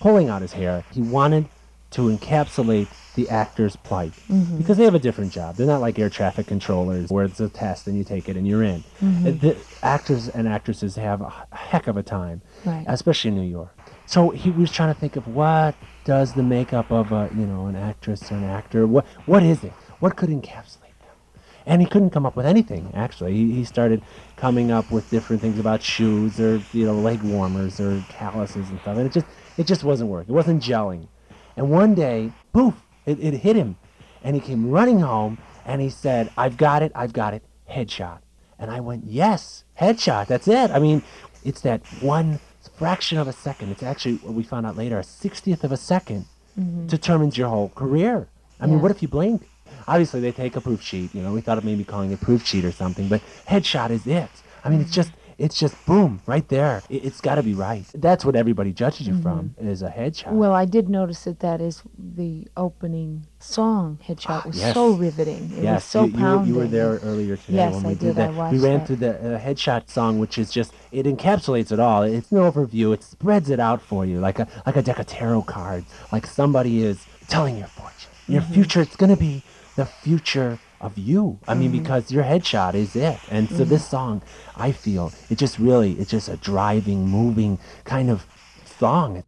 pulling 0.01 0.29
out 0.29 0.43
his 0.43 0.53
hair. 0.53 0.85
He 0.93 1.01
wanted 1.01 1.47
to 1.93 2.03
encapsulate 2.09 2.89
the 3.15 3.29
actor's 3.29 3.77
plight 3.77 4.13
Mhm. 4.31 4.57
because 4.59 4.77
they 4.79 4.85
have 4.85 4.95
a 4.95 4.99
different 4.99 5.33
job. 5.33 5.57
They're 5.57 5.67
not 5.67 5.83
like 5.83 5.99
air 5.99 6.09
traffic 6.09 6.47
controllers 6.47 7.11
where 7.11 7.25
it's 7.27 7.39
a 7.41 7.49
test 7.51 7.87
and 7.87 7.97
you 7.97 8.05
take 8.05 8.29
it 8.31 8.37
and 8.37 8.47
you're 8.49 8.63
in. 8.63 8.83
Mhm. 9.03 9.41
The 9.41 9.57
actors 9.83 10.29
and 10.29 10.49
actresses 10.49 10.97
have 10.97 11.21
a 11.21 11.33
heck 11.55 11.87
of 11.89 11.97
a 11.99 12.03
time, 12.03 12.41
Right. 12.65 12.85
especially 12.89 13.29
in 13.29 13.37
New 13.37 13.43
York. 13.61 13.75
So 14.07 14.31
he 14.31 14.51
was 14.51 14.71
trying 14.73 14.93
to 14.95 14.99
think 14.99 15.17
of 15.17 15.27
what 15.29 15.75
does 16.05 16.33
the 16.33 16.43
makeup 16.43 16.91
of 16.91 17.13
a 17.13 17.29
you 17.37 17.47
know 17.47 17.67
an 17.67 17.77
actress 17.77 18.33
or 18.33 18.37
an 18.37 18.45
actor 18.45 18.87
what 18.87 19.05
what 19.27 19.43
is 19.43 19.63
it? 19.63 19.73
What 20.01 20.17
could 20.17 20.31
encapsulate? 20.31 20.79
And 21.67 21.81
he 21.81 21.87
couldn't 21.87 22.11
come 22.11 22.27
up 22.27 22.35
with 22.37 22.47
anything. 22.47 22.91
Actually, 22.95 23.35
he, 23.35 23.53
he 23.53 23.65
started 23.65 24.03
coming 24.37 24.71
up 24.71 24.91
with 24.91 25.09
different 25.11 25.41
things 25.41 25.59
about 25.59 25.83
shoes 25.83 26.41
or 26.41 26.61
you 26.73 26.85
know 26.87 26.95
leg 26.95 27.23
warmers 27.23 27.81
or 27.81 28.05
calluses 28.09 28.69
and 28.71 28.81
stuff, 28.81 28.97
and 28.97 29.07
it 29.07 29.13
just 29.13 29.27
it 29.57 29.67
just 29.67 29.85
wasn't 29.85 30.11
working. 30.11 30.35
It 30.35 30.37
wasn't 30.37 30.63
gelling. 30.63 31.07
And 31.57 31.71
one 31.71 31.95
day, 31.95 32.33
poof, 32.53 32.75
it, 33.07 33.21
it 33.21 33.35
hit 33.35 33.55
him, 33.57 33.77
and 34.25 34.35
he 34.35 34.41
came 34.41 34.71
running 34.71 35.01
home 35.01 35.39
and 35.65 35.81
he 35.81 35.89
said, 35.91 36.31
"I've 36.37 36.57
got 36.57 36.83
it, 36.83 36.91
I've 36.95 37.13
got 37.13 37.33
it, 37.35 37.43
headshot." 37.71 38.19
And 38.59 38.71
I 38.71 38.81
went, 38.81 39.05
"Yes, 39.07 39.65
headshot. 39.81 40.27
That's 40.27 40.49
it." 40.49 40.71
I 40.71 40.79
mean, 40.81 41.03
it's 41.45 41.61
that 41.61 41.81
one 42.03 42.41
fraction 42.77 43.19
of 43.19 43.29
a 43.29 43.33
second. 43.33 43.71
It's 43.71 43.83
actually 43.83 44.15
what 44.17 44.35
we 44.35 44.43
found 44.43 44.67
out 44.67 44.77
later, 44.77 44.99
a 44.99 45.05
sixtieth 45.05 45.63
of 45.63 45.71
a 45.73 45.77
2nd 45.77 46.25
Mhm. 46.59 46.87
determines 46.89 47.37
your 47.39 47.49
whole 47.49 47.71
career. 47.75 48.29
I 48.61 48.67
mean, 48.67 48.81
what 48.83 48.91
if 48.91 49.01
you 49.03 49.09
blink? 49.09 49.49
Obviously, 49.89 50.21
they 50.21 50.33
take 50.33 50.57
a 50.57 50.61
proof 50.61 50.83
sheet. 50.83 51.15
You 51.15 51.23
know, 51.23 51.33
we 51.33 51.41
thought 51.41 51.59
of 51.59 51.65
maybe 51.65 51.85
calling 51.85 52.11
it 52.13 52.21
proof 52.21 52.47
sheet 52.47 52.65
or 52.65 52.73
something, 52.73 53.09
but 53.09 53.21
headshot 53.49 53.91
is 53.91 54.07
it. 54.07 54.29
I 54.65 54.69
mean, 54.71 54.81
it's 54.81 54.93
just 54.93 55.13
it's 55.39 55.59
just 55.59 55.75
boom 55.87 56.21
right 56.27 56.47
there. 56.49 56.83
It, 56.89 57.05
it's 57.07 57.21
got 57.21 57.35
to 57.37 57.43
be 57.43 57.53
right. 57.55 57.85
That's 57.95 58.25
what 58.25 58.37
everybody 58.37 58.73
judges 58.73 59.09
you 59.09 59.21
from 59.23 59.55
is 59.59 59.83
a 59.83 59.89
headshot. 59.89 60.31
Well, 60.33 60.53
I 60.53 60.67
did 60.67 60.89
notice 60.89 61.25
that 61.25 61.41
that 61.41 61.61
is 61.61 61.83
the 61.99 62.47
opening 62.57 63.27
song. 63.41 63.99
Headshot 64.07 64.47
was 64.47 64.59
Yes. 64.59 64.75
so 64.75 64.93
riveting. 64.93 65.51
It 65.57 65.65
yes, 65.65 65.75
was 65.77 65.85
so 65.85 66.05
you, 66.05 66.07
you, 66.07 66.13
were- 66.13 66.19
pounding. 66.21 66.55
you 66.55 66.61
were 66.61 66.67
there 66.69 66.91
earlier 67.03 67.37
today 67.37 67.57
Yes, 67.57 67.75
when 67.75 67.87
I 67.87 67.89
we 67.89 67.95
did. 67.97 68.15
that. 68.17 68.31
I 68.31 68.33
watched 68.33 68.53
we 68.53 68.59
ran 68.61 68.79
that. 68.79 68.87
through 68.87 68.97
the 68.97 69.37
uh, 69.37 69.41
headshot 69.41 69.91
song, 69.91 70.21
which 70.21 70.39
is 70.39 70.51
just 70.51 70.73
it 70.93 71.07
encapsulates 71.07 71.73
it 71.73 71.81
all. 71.81 72.03
It's 72.03 72.31
an 72.31 72.39
overview. 72.39 72.95
It 72.95 73.03
spreads 73.03 73.51
it 73.51 73.59
out 73.59 73.83
for 73.83 74.05
you 74.07 74.21
like 74.21 74.39
a 74.39 74.47
like 74.65 74.77
a 74.77 74.83
deck 74.83 75.01
of 75.01 75.07
tarot 75.07 75.43
cards. 75.43 75.87
Like 76.13 76.27
somebody 76.27 76.85
is 76.85 77.05
telling 77.29 77.59
your 77.59 77.67
fortune, 77.69 78.11
your 78.29 78.43
Mhm. 78.43 78.53
future. 78.55 78.81
It's 78.83 78.97
gonna 78.97 79.17
be 79.17 79.43
the 79.77 79.87
future 79.87 80.59
of 80.81 80.99
you. 80.99 81.39
I 81.47 81.55
mean, 81.55 81.71
Mhm. 81.71 81.79
because 81.83 82.11
your 82.11 82.25
headshot 82.25 82.75
is 82.75 82.97
it. 82.97 83.19
And 83.31 83.49
so 83.49 83.65
Mhm. 83.65 83.69
this 83.69 83.87
song, 83.87 84.23
I 84.57 84.73
feel 84.73 85.13
it 85.31 85.39
just 85.39 85.59
really 85.59 85.93
it's 85.93 86.11
just 86.11 86.29
a 86.29 86.37
driving, 86.37 87.09
moving 87.09 87.59
kind 87.85 88.11
of 88.11 88.27
song. 88.79 89.23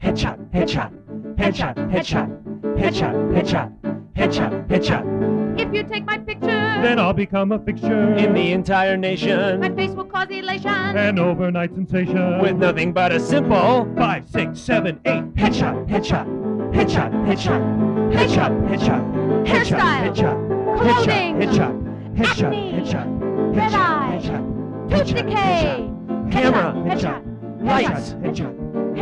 Headshot, 0.00 0.38
headshot, 0.52 0.92
headshot, 1.36 1.74
headshot, 1.90 2.28
headshot, 2.76 3.14
headshot, 3.34 3.70
headshot, 4.16 4.68
headshot. 4.68 5.60
If 5.60 5.72
you 5.74 5.82
take 5.84 6.04
my 6.04 6.18
picture, 6.18 6.46
Then 6.46 6.98
I'll 6.98 7.12
become 7.12 7.52
a 7.52 7.58
fixture 7.58 8.14
In 8.14 8.32
the 8.34 8.52
entire 8.52 8.96
nation. 8.96 9.60
my 9.60 9.68
face 9.70 9.90
will 9.90 10.04
cause 10.04 10.28
elation. 10.30 10.68
An 10.70 11.18
overnight 11.18 11.74
sensation. 11.74 12.40
With 12.40 12.56
nothing 12.56 12.92
but 12.92 13.12
a 13.12 13.20
simple 13.20 13.86
five, 13.96 14.26
six, 14.28 14.60
seven, 14.60 14.98
eight. 15.04 15.22
Headshot, 15.34 15.86
headshot, 15.88 16.26
headshot, 16.72 17.12
headshot, 17.26 18.12
headshot, 18.12 18.68
headshot, 18.68 19.46
Hairstyle, 19.46 20.14
headshot, 20.14 20.78
clothing, 20.78 21.36
headshot, 21.36 22.16
headshot, 22.16 22.52
headshot, 22.72 23.56
red 23.56 23.72
eye, 23.74 24.20
headshot, 24.22 24.90
tooth 24.90 25.14
decay, 25.16 25.90
camera, 26.30 26.72
headshot, 26.86 27.62
lights, 27.62 28.12
headshot, 28.14 28.54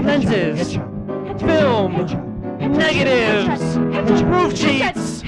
lenses, 0.04 0.74
film, 1.40 1.92
negatives, 2.68 4.22
proof 4.22 4.56
sheets. 4.56 5.22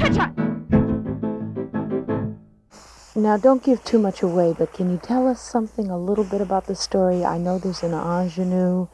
Now, 3.15 3.37
don't 3.37 3.63
give 3.63 3.85
too 3.85 3.99
much 3.99 4.23
away, 4.23 4.55
but 4.59 4.73
can 4.73 4.91
you 4.91 4.97
tell 4.99 5.29
us 5.29 5.41
something 5.41 5.91
a 5.91 5.99
little 5.99 6.25
bit 6.25 6.41
about 6.41 6.67
the 6.67 6.75
story? 6.75 7.25
I 7.25 7.39
know 7.39 7.59
there's 7.59 7.83
an 7.83 7.93
ingenue, 7.93 8.89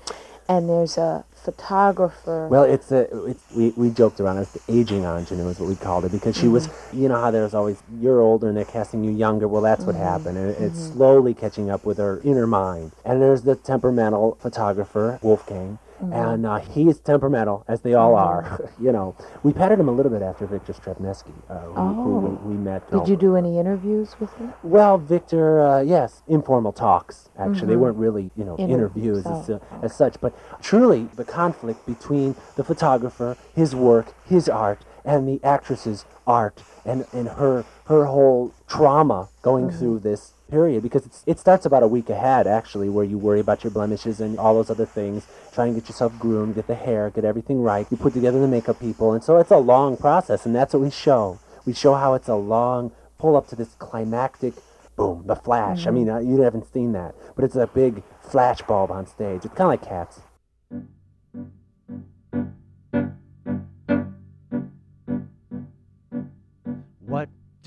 and 0.49 0.69
there's 0.69 0.99
a 0.99 1.25
photographer. 1.45 2.49
Well, 2.49 2.65
it's 2.65 2.91
a 2.91 3.03
it's, 3.27 3.45
we, 3.57 3.71
we 3.77 3.91
joked 3.91 4.19
around. 4.21 4.39
It's 4.39 4.51
the 4.53 4.61
aging 4.69 5.05
ingenue 5.05 5.49
is 5.49 5.61
what 5.61 5.69
we 5.69 5.77
called 5.77 6.05
it 6.05 6.13
because 6.13 6.37
she 6.37 6.49
was, 6.49 6.67
Mm-hmm. 6.67 7.01
you 7.03 7.09
know 7.09 7.21
how 7.21 7.31
there's 7.31 7.55
always 7.55 7.81
you're 8.01 8.21
older 8.21 8.49
and 8.49 8.57
they're 8.57 8.65
casting 8.65 9.05
you 9.05 9.13
younger. 9.13 9.47
Well, 9.47 9.63
that's 9.63 9.85
what 9.85 9.95
Mhm. 9.95 10.01
happened, 10.01 10.37
and 10.37 10.51
it's 10.51 10.89
Mhm. 10.89 10.93
slowly 10.95 11.33
catching 11.33 11.71
up 11.71 11.85
with 11.87 11.99
her 11.99 12.21
inner 12.25 12.47
mind. 12.47 12.91
And 13.05 13.23
there's 13.23 13.43
the 13.43 13.55
temperamental 13.55 14.37
photographer 14.41 15.21
Wolfgang, 15.23 15.79
And 16.01 16.47
uh, 16.47 16.59
he 16.59 16.89
is 16.89 17.01
temperamental 17.01 17.65
as 17.69 17.81
they 17.83 17.95
all 17.95 18.15
are. 18.15 18.71
you 18.81 18.93
know, 18.93 19.17
we 19.43 19.53
patted 19.53 19.81
him 19.81 19.89
a 19.89 19.93
little 19.93 20.11
bit 20.13 20.23
after 20.23 20.47
Victor 20.47 20.73
Skrebneski, 20.73 21.33
uh, 21.51 21.59
who, 21.61 21.73
who 21.75 22.17
Oh. 22.17 22.39
we, 22.45 22.55
we 22.55 22.57
met. 22.57 22.89
Did 22.91 23.09
you 23.09 23.17
do 23.17 23.37
any 23.37 23.59
interviews 23.59 24.15
with 24.21 24.33
him? 24.35 24.53
Well, 24.63 24.99
Victor, 24.99 25.61
uh, 25.61 25.81
yes, 25.81 26.23
informal 26.29 26.73
talks. 26.73 27.29
Actually, 27.39 27.69
they 27.69 27.75
Mhm. 27.75 27.81
weren't 27.81 27.97
really, 27.99 28.31
you 28.37 28.45
know, 28.45 28.57
Interviews, 28.57 29.25
interviews 29.25 29.27
as, 29.27 29.51
oh, 29.51 29.55
uh, 29.55 29.85
as 29.85 29.95
such, 29.95 30.21
but 30.21 30.33
truly 30.61 31.09
the 31.17 31.25
conflict 31.25 31.85
between 31.87 32.35
the 32.57 32.65
photographer, 32.65 33.37
his 33.55 33.75
work, 33.75 34.13
his 34.25 34.49
art, 34.49 34.85
and 35.05 35.27
the 35.29 35.41
actress's 35.45 36.05
art, 36.27 36.63
and, 36.85 37.07
and 37.13 37.29
her 37.29 37.65
her 37.87 38.05
whole 38.05 38.53
trauma 38.69 39.29
going 39.43 39.69
Mhm. 39.69 39.79
through 39.79 39.99
this 40.01 40.33
period 40.51 40.83
because 40.83 41.05
it's, 41.05 41.23
it 41.27 41.39
starts 41.39 41.67
about 41.67 41.83
a 41.83 41.89
week 41.89 42.09
ahead 42.09 42.47
actually 42.47 42.89
where 42.89 43.05
you 43.05 43.19
worry 43.19 43.41
about 43.41 43.65
your 43.65 43.71
blemishes 43.71 44.21
and 44.21 44.39
all 44.39 44.55
those 44.55 44.71
other 44.71 44.87
things. 44.87 45.27
Try 45.53 45.67
and 45.67 45.75
get 45.75 45.89
yourself 45.89 46.13
groomed 46.19 46.55
get 46.55 46.67
the 46.67 46.75
hair 46.75 47.11
get 47.11 47.25
everything 47.25 47.63
right. 47.63 47.87
You 47.91 47.97
put 47.97 48.13
together 48.15 48.39
the 48.41 48.49
makeup 48.49 48.79
people. 48.79 49.13
And 49.13 49.25
so 49.25 49.37
it's 49.39 49.51
a 49.51 49.57
long 49.59 49.97
process 49.97 50.47
and 50.47 50.55
that's 50.55 50.73
what 50.75 50.83
we 50.83 50.91
show. 50.91 51.39
We 51.67 51.73
show 51.73 51.95
how 51.95 52.15
it's 52.15 52.29
a 52.29 52.35
long 52.35 52.93
pull 53.19 53.37
up 53.37 53.47
to 53.49 53.57
this 53.57 53.75
climactic 53.79 54.55
boom 54.97 55.25
the 55.27 55.37
flash. 55.37 55.87
I 55.87 55.91
Mhm. 55.91 55.95
mean 55.95 56.11
uh, 56.11 56.19
you 56.19 56.41
haven't 56.43 56.73
seen 56.73 56.93
that 56.93 57.15
but 57.35 57.45
it's 57.45 57.57
a 57.57 57.67
big 57.67 58.03
flash 58.23 58.61
bulb 58.63 58.91
on 58.91 59.07
stage. 59.07 59.45
It's 59.45 59.55
kind 59.55 59.67
of 59.73 59.81
like 59.81 59.83
cats 59.83 60.21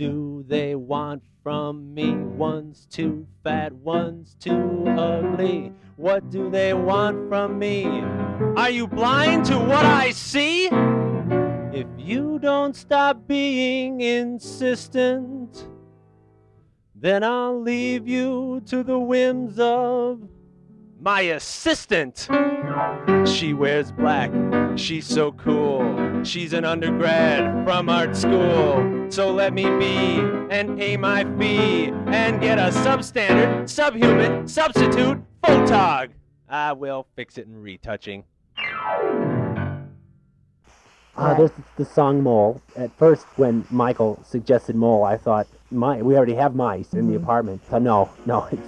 do 0.01 0.43
they 0.47 0.73
want 0.73 1.21
from 1.43 1.93
me? 1.93 2.15
One's 2.15 2.87
too 2.87 3.27
fat, 3.43 3.71
one's 3.71 4.35
too 4.39 4.83
ugly. 4.97 5.71
What 5.95 6.31
do 6.31 6.49
they 6.49 6.73
want 6.73 7.29
from 7.29 7.59
me? 7.59 7.85
Are 8.57 8.71
you 8.71 8.87
blind 8.87 9.45
to 9.45 9.59
what 9.59 9.85
I 9.85 10.09
see? 10.09 10.69
If 11.71 11.85
you 11.99 12.39
don't 12.39 12.75
stop 12.75 13.27
being 13.27 14.01
insistent, 14.01 15.69
then 16.95 17.23
I'll 17.23 17.61
leave 17.61 18.07
you 18.07 18.63
to 18.65 18.81
the 18.81 18.97
whims 18.97 19.59
of 19.59 20.27
my 20.99 21.21
assistant. 21.21 22.27
She 23.27 23.53
wears 23.53 23.91
black, 23.91 24.31
she's 24.77 25.05
so 25.05 25.31
cool. 25.33 26.00
She's 26.23 26.53
an 26.53 26.65
undergrad 26.65 27.65
from 27.65 27.89
art 27.89 28.15
school. 28.15 29.07
So 29.09 29.31
let 29.33 29.53
me 29.53 29.63
be 29.63 30.19
and 30.49 30.77
pay 30.77 30.95
my 30.95 31.23
fee 31.37 31.85
and 32.07 32.39
get 32.39 32.57
a 32.59 32.69
substandard, 32.71 33.67
subhuman, 33.67 34.47
substitute, 34.47 35.21
photog. 35.43 36.09
I 36.47 36.73
will 36.73 37.07
fix 37.15 37.37
it 37.37 37.47
in 37.47 37.61
retouching. 37.61 38.23
Uh, 41.17 41.33
there's 41.33 41.51
the 41.77 41.85
song 41.85 42.21
Mole. 42.23 42.61
At 42.75 42.91
first, 42.97 43.25
when 43.35 43.65
Michael 43.69 44.21
suggested 44.23 44.75
Mole, 44.75 45.03
I 45.03 45.17
thought, 45.17 45.47
my, 45.71 46.01
we 46.01 46.15
already 46.15 46.35
have 46.35 46.55
mice 46.55 46.93
in 46.93 47.11
the 47.11 47.17
Mhm. 47.17 47.23
apartment. 47.23 47.61
So 47.69 47.79
no, 47.79 48.09
no, 48.25 48.45
it's 48.51 48.61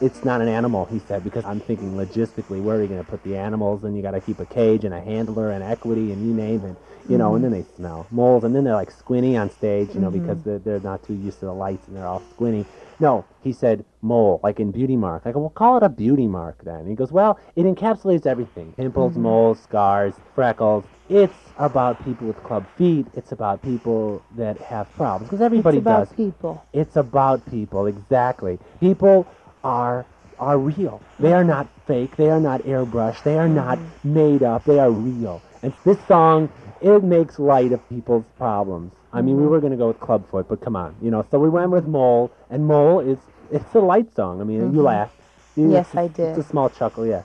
it's 0.00 0.24
not 0.24 0.40
an 0.40 0.48
animal, 0.48 0.84
he 0.86 0.98
said, 0.98 1.22
because 1.24 1.44
I'm 1.44 1.60
thinking 1.60 1.92
logistically, 1.94 2.60
where 2.62 2.76
are 2.76 2.82
you 2.82 2.88
going 2.88 3.02
to 3.02 3.08
put 3.10 3.22
the 3.22 3.36
animals? 3.36 3.84
And 3.84 3.96
you 3.96 4.02
got 4.02 4.10
to 4.12 4.20
keep 4.20 4.40
a 4.40 4.46
cage 4.46 4.84
and 4.84 4.92
a 4.92 5.00
handler 5.00 5.50
and 5.50 5.62
equity 5.62 6.12
and 6.12 6.26
you 6.26 6.34
name 6.34 6.64
it, 6.64 6.76
you 7.08 7.16
know, 7.18 7.34
and 7.34 7.44
then 7.44 7.52
they 7.52 7.64
smell 7.76 8.06
moles, 8.10 8.44
and 8.44 8.54
then 8.54 8.64
they're 8.64 8.74
like 8.74 8.90
squinty 8.90 9.36
on 9.36 9.50
stage, 9.50 9.94
you 9.94 10.00
know, 10.00 10.10
because 10.10 10.38
Mhm. 10.38 10.44
they're, 10.44 10.58
they're 10.58 10.80
not 10.80 11.02
too 11.02 11.14
used 11.14 11.38
to 11.40 11.46
the 11.46 11.52
lights 11.54 11.86
and 11.88 11.96
they're 11.96 12.06
all 12.06 12.22
squinty. 12.32 12.64
No, 13.00 13.24
he 13.42 13.52
said 13.52 13.84
mole, 14.02 14.40
like 14.42 14.60
in 14.60 14.70
beauty 14.70 14.96
mark. 14.96 15.22
I 15.24 15.32
go, 15.32 15.40
well, 15.40 15.50
call 15.50 15.76
it 15.78 15.82
a 15.82 15.88
beauty 15.88 16.26
mark 16.28 16.62
then. 16.64 16.86
He 16.86 16.94
goes, 16.94 17.10
well, 17.10 17.38
it 17.56 17.64
encapsulates 17.64 18.24
everything 18.26 18.72
pimples, 18.76 19.14
Mhm. 19.14 19.22
moles, 19.22 19.60
scars, 19.60 20.14
freckles. 20.34 20.84
It's 21.08 21.34
about 21.58 22.02
people 22.04 22.26
with 22.26 22.42
club 22.42 22.66
feet. 22.76 23.06
It's 23.14 23.32
about 23.32 23.62
people 23.62 24.22
that 24.36 24.58
have 24.58 24.90
problems 24.94 25.28
because 25.28 25.42
everybody 25.42 25.78
it's 25.78 25.82
about 25.82 26.08
does. 26.08 26.16
people. 26.16 26.62
It's 26.72 26.96
about 26.96 27.44
people, 27.50 27.86
exactly. 27.86 28.58
People 28.80 29.26
are 29.64 30.06
are 30.38 30.58
real. 30.58 31.00
They 31.20 31.32
are 31.32 31.44
not 31.44 31.68
fake. 31.86 32.16
They 32.16 32.28
are 32.28 32.40
not 32.40 32.62
airbrushed. 32.62 33.22
They 33.22 33.38
are 33.38 33.48
not 33.48 33.78
made 34.04 34.42
up. 34.42 34.64
They 34.64 34.78
are 34.80 34.90
real. 34.90 35.40
And 35.62 35.72
this 35.84 35.96
song, 36.06 36.50
it 36.80 37.02
makes 37.04 37.38
light 37.38 37.72
of 37.72 37.88
people's 37.88 38.24
problems. 38.36 38.92
I 39.12 39.22
mean, 39.22 39.36
we 39.36 39.44
Mhm. 39.44 39.50
were 39.50 39.60
going 39.60 39.70
to 39.70 39.76
go 39.76 39.88
with 39.88 40.00
Clubfoot, 40.00 40.48
but 40.48 40.60
come 40.60 40.74
on, 40.76 40.94
you 41.00 41.10
know. 41.10 41.24
So 41.30 41.38
we 41.38 41.48
went 41.48 41.70
with 41.70 41.86
Mole, 41.86 42.30
and 42.50 42.66
Mole 42.66 42.98
is 43.00 43.18
it's 43.50 43.74
a 43.74 43.78
light 43.80 44.12
song. 44.14 44.40
I 44.40 44.44
mean, 44.44 44.58
you 44.74 44.80
Mhm. 44.80 44.84
laughed. 44.84 45.20
You- 45.54 45.70
Yes, 45.70 45.94
I 45.94 46.08
did. 46.08 46.30
It's 46.36 46.38
a 46.38 46.42
small 46.42 46.68
chuckle, 46.68 47.06
yeah. 47.06 47.22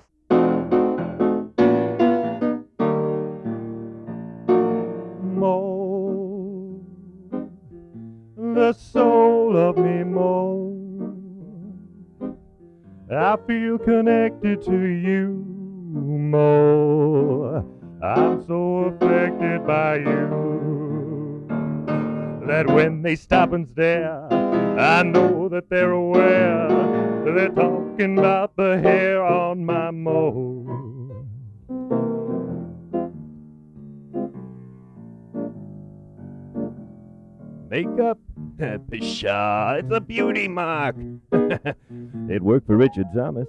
Feel 13.49 13.79
connected 13.79 14.61
to 14.61 14.79
you, 14.79 15.43
Mo. 15.91 17.65
I'm 18.03 18.45
so 18.45 18.93
affected 18.93 19.65
by 19.65 19.95
you 19.95 21.47
that 22.45 22.67
when 22.67 23.01
they 23.01 23.15
stop 23.15 23.53
and 23.53 23.67
stare, 23.67 24.31
I 24.79 25.01
know 25.01 25.49
that 25.49 25.67
they're 25.67 25.93
aware. 25.93 26.67
They're 27.25 27.49
talking 27.49 28.19
about 28.19 28.55
the 28.55 28.79
hair 28.83 29.25
on 29.25 29.65
my 29.65 29.89
Mo. 29.89 31.25
Makeup? 37.67 38.19
Pshaw, 38.91 39.79
it's 39.79 39.91
a 39.91 39.99
beauty 39.99 40.47
mark. 40.47 40.95
it 42.29 42.41
worked 42.41 42.67
for 42.67 42.77
Richard 42.77 43.07
Thomas. 43.13 43.47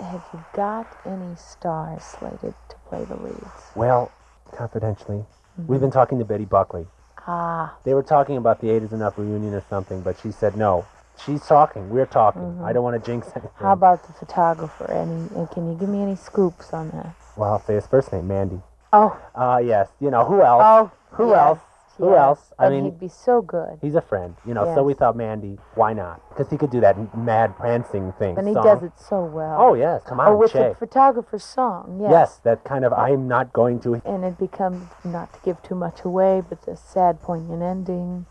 Have 0.00 0.22
you 0.32 0.44
got 0.54 0.86
any 1.06 1.34
stars 1.36 2.02
slated 2.02 2.54
to 2.68 2.76
play 2.88 3.04
the 3.04 3.16
leads? 3.16 3.38
Well, 3.74 4.10
confidentially, 4.52 5.24
we've 5.66 5.80
been 5.80 5.90
talking 5.90 6.18
to 6.18 6.24
Betty 6.24 6.44
Buckley. 6.44 6.86
Ah, 7.26 7.74
They 7.84 7.94
were 7.94 8.02
talking 8.02 8.36
about 8.36 8.60
the 8.60 8.70
Eight 8.70 8.82
is 8.82 8.92
Enough 8.92 9.16
reunion 9.18 9.54
or 9.54 9.62
something, 9.70 10.00
but 10.02 10.18
she 10.22 10.30
said 10.30 10.56
no. 10.56 10.84
She's 11.24 11.46
talking. 11.46 11.90
We're 11.90 12.06
talking. 12.06 12.42
Mhm. 12.42 12.64
I 12.64 12.72
don't 12.72 12.82
want 12.82 13.00
to 13.02 13.06
jinx 13.10 13.28
anything. 13.34 13.50
how 13.54 13.72
about 13.72 14.02
the 14.02 14.12
photographer? 14.12 14.90
Any? 14.90 15.28
And 15.36 15.48
can 15.50 15.70
you 15.70 15.78
give 15.78 15.88
me 15.88 16.02
any 16.02 16.16
scoops 16.16 16.72
on 16.74 16.90
that? 16.90 17.14
Well, 17.36 17.52
I'll 17.52 17.60
say 17.60 17.74
his 17.74 17.86
first 17.86 18.12
name, 18.12 18.26
Mandy. 18.28 18.60
Oh, 18.92 19.16
Uh, 19.34 19.60
yes. 19.64 19.88
You 20.00 20.10
know, 20.10 20.24
who 20.24 20.42
else? 20.42 20.62
oh, 20.64 20.90
Who 21.12 21.30
yes, 21.30 21.38
else? 21.38 21.58
Who 21.98 22.10
yes. 22.10 22.18
else? 22.18 22.52
I 22.58 22.66
And 22.66 22.74
mean, 22.74 22.84
he'd 22.84 22.98
be 23.00 23.08
so 23.08 23.40
good. 23.40 23.78
he's 23.80 23.94
a 23.94 24.00
friend, 24.00 24.34
you 24.44 24.52
know, 24.54 24.64
so 24.74 24.82
we 24.82 24.94
thought 24.94 25.16
Mandy, 25.16 25.58
why 25.74 25.92
not? 25.92 26.20
Because 26.30 26.50
he 26.50 26.56
could 26.56 26.70
do 26.70 26.80
that 26.80 27.16
mad 27.16 27.56
prancing 27.56 28.12
thing. 28.18 28.36
And 28.36 28.48
he 28.48 28.54
song. 28.54 28.64
does 28.64 28.82
it 28.82 28.92
so 28.98 29.24
well. 29.24 29.56
Oh, 29.60 29.74
yes. 29.74 30.02
Come 30.04 30.18
on, 30.20 30.28
Oh, 30.28 30.36
with 30.36 30.52
Che. 30.52 30.70
the 30.70 30.74
photographer's 30.74 31.44
song, 31.44 31.98
yes. 32.00 32.10
Yes, 32.10 32.36
that 32.44 32.64
kind 32.64 32.84
of, 32.84 32.92
I'm 32.92 33.28
not 33.28 33.52
going 33.52 33.78
to. 33.80 33.94
And 34.04 34.24
it 34.24 34.38
becomes, 34.38 34.88
not 35.04 35.32
to 35.34 35.38
give 35.44 35.62
too 35.62 35.74
much 35.76 36.02
away, 36.04 36.42
but 36.48 36.62
the 36.62 36.76
sad, 36.76 37.20
poignant 37.22 37.62
ending, 37.62 38.26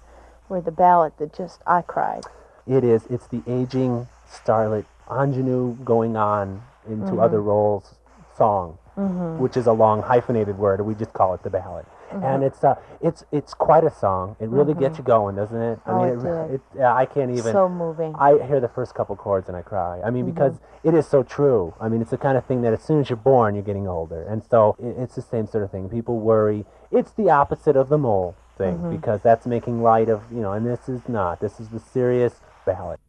where 0.50 0.62
the 0.62 0.72
ballad 0.72 1.14
that 1.20 1.34
just, 1.34 1.62
I 1.66 1.82
cried. 1.84 2.26
It 2.68 2.84
is. 2.84 3.06
It's 3.10 3.28
the 3.28 3.42
aging 3.48 4.08
starlet 4.30 4.86
ingenue 5.10 5.76
going 5.86 6.16
on 6.18 6.64
into 6.88 7.14
Mhm. 7.14 7.24
other 7.24 7.42
roles 7.42 7.96
song, 8.38 8.78
Mhm. 8.98 9.38
which 9.40 9.56
is 9.56 9.68
a 9.68 9.74
long 9.74 10.02
hyphenated 10.02 10.58
word. 10.58 10.82
We 10.82 10.96
just 10.96 11.14
call 11.14 11.34
it 11.34 11.44
the 11.44 11.50
ballad. 11.50 11.86
Mhm. 12.12 12.24
And 12.24 12.44
it's 12.44 12.64
uh, 12.64 12.76
it's 13.02 13.26
it's 13.32 13.54
quite 13.54 13.84
a 13.84 13.90
song. 13.90 14.36
It 14.40 14.50
really 14.50 14.74
gets 14.74 14.96
Mhm. 14.96 15.00
you 15.00 15.04
going, 15.06 15.36
doesn't 15.36 15.62
it? 15.62 15.80
I 15.86 15.92
Oh, 15.92 15.98
mean, 16.00 16.10
it 16.26 16.54
it, 16.56 16.62
it 16.76 16.82
I 16.84 17.06
can't 17.06 17.32
even. 17.32 17.52
So 17.52 17.68
moving. 17.70 18.16
I 18.20 18.38
hear 18.40 18.60
the 18.60 18.68
first 18.68 18.94
couple 18.96 19.16
chords 19.16 19.48
and 19.48 19.58
I 19.58 19.62
cry. 19.62 20.02
I 20.04 20.10
mean, 20.10 20.26
Mhm. 20.26 20.34
because 20.36 20.60
it 20.84 20.94
is 20.94 21.08
so 21.08 21.24
true. 21.24 21.74
I 21.80 21.90
mean, 21.90 22.02
it's 22.02 22.12
the 22.12 22.18
kind 22.18 22.38
of 22.38 22.46
thing 22.46 22.62
that 22.62 22.74
as 22.74 22.82
soon 22.82 23.00
as 23.00 23.10
you're 23.10 23.18
born, 23.18 23.56
you're 23.56 23.64
getting 23.64 23.88
older, 23.88 24.22
and 24.24 24.44
so 24.44 24.76
it, 24.80 24.96
it's 25.00 25.16
the 25.16 25.22
same 25.22 25.48
sort 25.48 25.64
of 25.64 25.72
thing. 25.72 25.90
People 25.90 26.20
worry. 26.20 26.66
It's 26.92 27.12
the 27.12 27.30
opposite 27.30 27.76
of 27.76 27.90
the 27.90 27.98
mole 27.98 28.36
thing 28.58 28.78
Mhm. 28.80 28.92
because 28.92 29.22
that's 29.22 29.48
making 29.48 29.82
light 29.82 30.10
of 30.10 30.32
you 30.32 30.42
know, 30.42 30.52
and 30.52 30.66
this 30.66 30.88
is 30.88 31.08
not. 31.10 31.40
This 31.40 31.60
is 31.60 31.70
the 31.70 31.80
serious 31.80 32.42
ballad. 32.66 33.00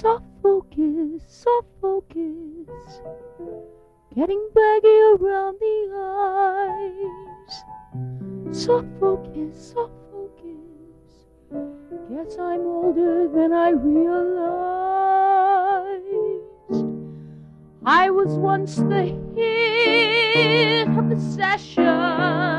Soft 0.00 0.30
focus, 0.40 1.22
soft 1.26 1.66
focus, 1.80 3.02
getting 4.14 4.48
baggy 4.54 4.98
around 5.18 5.58
the 5.58 5.90
eyes. 7.34 7.54
Soft 8.56 8.86
focus, 9.00 9.72
soft 9.74 9.92
focus, 10.12 11.26
guess 12.08 12.38
I'm 12.38 12.60
older 12.60 13.26
than 13.26 13.52
I 13.52 13.70
realized. 13.70 14.38
I 17.84 18.10
was 18.10 18.38
once 18.38 18.76
the 18.76 19.02
hit 19.34 20.86
of 20.96 21.08
the 21.10 21.18
session. 21.18 22.57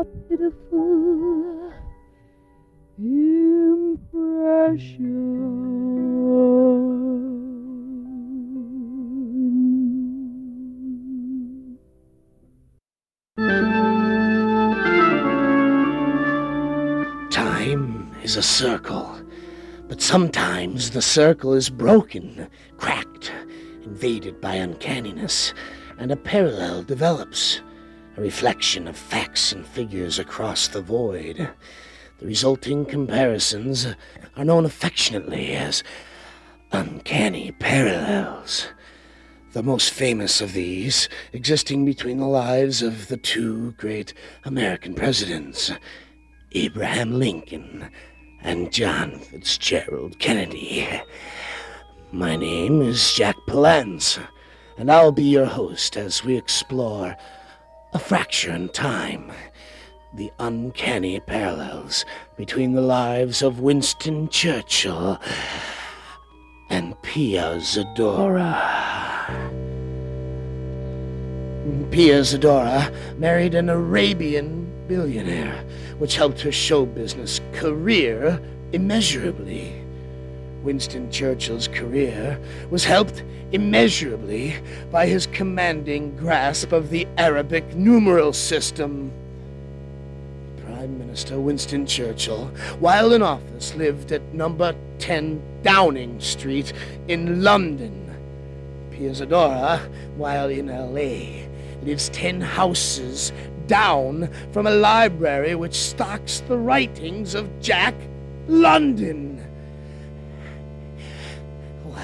Impression. 0.00 0.60
Time 17.30 18.10
is 18.22 18.36
a 18.36 18.42
circle, 18.42 19.20
but 19.88 20.00
sometimes 20.00 20.90
the 20.90 21.02
circle 21.02 21.52
is 21.52 21.68
broken, 21.68 22.48
cracked, 22.78 23.32
invaded 23.82 24.40
by 24.40 24.54
uncanniness, 24.54 25.52
and 25.98 26.10
a 26.10 26.16
parallel 26.16 26.82
develops, 26.82 27.60
a 28.16 28.20
reflection 28.20 28.88
of 28.88 28.96
facts 28.96 29.52
and 29.52 29.66
figures 29.66 30.18
across 30.18 30.68
the 30.68 30.82
void. 30.82 31.50
The 32.18 32.26
resulting 32.26 32.84
comparisons 32.84 33.86
are 34.36 34.44
known 34.44 34.64
affectionately 34.64 35.52
as 35.52 35.82
uncanny 36.72 37.52
parallels. 37.52 38.68
the 39.52 39.62
most 39.64 39.90
famous 39.90 40.40
of 40.40 40.52
these 40.52 41.08
existing 41.32 41.84
between 41.84 42.18
the 42.18 42.26
lives 42.26 42.82
of 42.82 43.08
the 43.08 43.16
two 43.16 43.72
great 43.72 44.14
American 44.44 44.94
presidents, 44.94 45.72
Abraham 46.52 47.18
Lincoln 47.18 47.90
and 48.42 48.72
John 48.72 49.18
Fitzgerald 49.18 50.20
Kennedy. 50.20 50.88
My 52.12 52.36
name 52.36 52.80
is 52.80 53.12
Jack 53.12 53.34
Palance, 53.48 54.24
and 54.78 54.90
I'll 54.90 55.10
be 55.12 55.24
your 55.24 55.46
host 55.46 55.96
as 55.96 56.22
we 56.22 56.36
explore 56.36 57.16
a 57.92 57.98
fracture 57.98 58.52
in 58.52 58.68
time, 58.68 59.32
the 60.14 60.30
uncanny 60.38 61.18
parallels 61.20 62.04
between 62.36 62.72
the 62.74 62.80
lives 62.80 63.42
of 63.42 63.60
Winston 63.60 64.28
Churchill 64.28 65.20
and 66.68 67.00
Pia 67.02 67.56
Zadora. 67.56 68.54
Pia 71.90 72.20
Zadora 72.20 72.94
married 73.18 73.54
an 73.54 73.68
Arabian 73.68 74.70
billionaire, 74.86 75.64
which 75.98 76.16
helped 76.16 76.40
her 76.40 76.52
show 76.52 76.86
business 76.86 77.40
career 77.52 78.40
immeasurably. 78.72 79.79
Winston 80.62 81.10
Churchill's 81.10 81.68
career 81.68 82.38
was 82.70 82.84
helped 82.84 83.22
immeasurably 83.52 84.54
by 84.90 85.06
his 85.06 85.26
commanding 85.26 86.16
grasp 86.16 86.72
of 86.72 86.90
the 86.90 87.06
Arabic 87.16 87.74
numeral 87.74 88.32
system. 88.32 89.10
Prime 90.64 90.98
Minister 90.98 91.40
Winston 91.40 91.86
Churchill, 91.86 92.46
while 92.78 93.12
in 93.12 93.22
office, 93.22 93.74
lived 93.74 94.12
at 94.12 94.22
number 94.34 94.74
10 94.98 95.42
Downing 95.62 96.20
Street 96.20 96.72
in 97.08 97.42
London. 97.42 98.06
Pia 98.90 99.10
Zadora, 99.10 99.80
while 100.16 100.48
in 100.48 100.66
LA, 100.66 101.46
lives 101.84 102.08
10 102.10 102.40
houses 102.40 103.32
down 103.66 104.28
from 104.52 104.66
a 104.66 104.70
library 104.70 105.54
which 105.54 105.74
stocks 105.74 106.40
the 106.48 106.58
writings 106.58 107.34
of 107.34 107.48
Jack 107.60 107.94
London. 108.48 109.29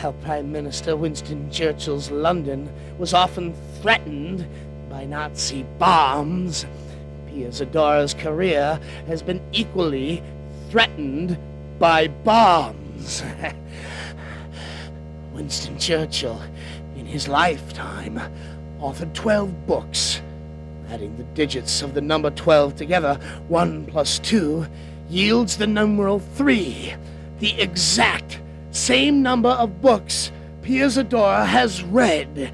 While 0.06 0.12
Prime 0.22 0.52
Minister 0.52 0.96
Winston 0.96 1.50
Churchill's 1.50 2.12
London 2.12 2.72
was 2.96 3.12
often 3.12 3.54
threatened 3.82 4.46
by 4.88 5.04
Nazi 5.04 5.64
bombs, 5.80 6.64
Pia 7.26 7.48
Zadora's 7.48 8.14
career 8.14 8.78
has 9.08 9.20
been 9.20 9.42
equally 9.50 10.22
threatened 10.70 11.36
by 11.80 12.06
bombs. 12.06 13.24
Winston 15.32 15.76
Churchill, 15.76 16.40
in 16.94 17.04
his 17.04 17.26
lifetime, 17.26 18.20
authored 18.78 19.12
12 19.12 19.66
books. 19.66 20.22
Adding 20.88 21.16
the 21.16 21.24
digits 21.34 21.82
of 21.82 21.94
the 21.94 22.00
number 22.00 22.30
12 22.30 22.76
together, 22.76 23.14
1 23.48 23.86
plus 23.86 24.20
2, 24.20 24.68
yields 25.10 25.56
the 25.56 25.66
numeral 25.66 26.20
3, 26.20 26.94
the 27.40 27.60
exact 27.60 28.38
same 28.76 29.22
number 29.22 29.48
of 29.48 29.80
books 29.80 30.30
Pia 30.60 30.86
Zadora 30.86 31.46
has 31.46 31.82
read 31.82 32.52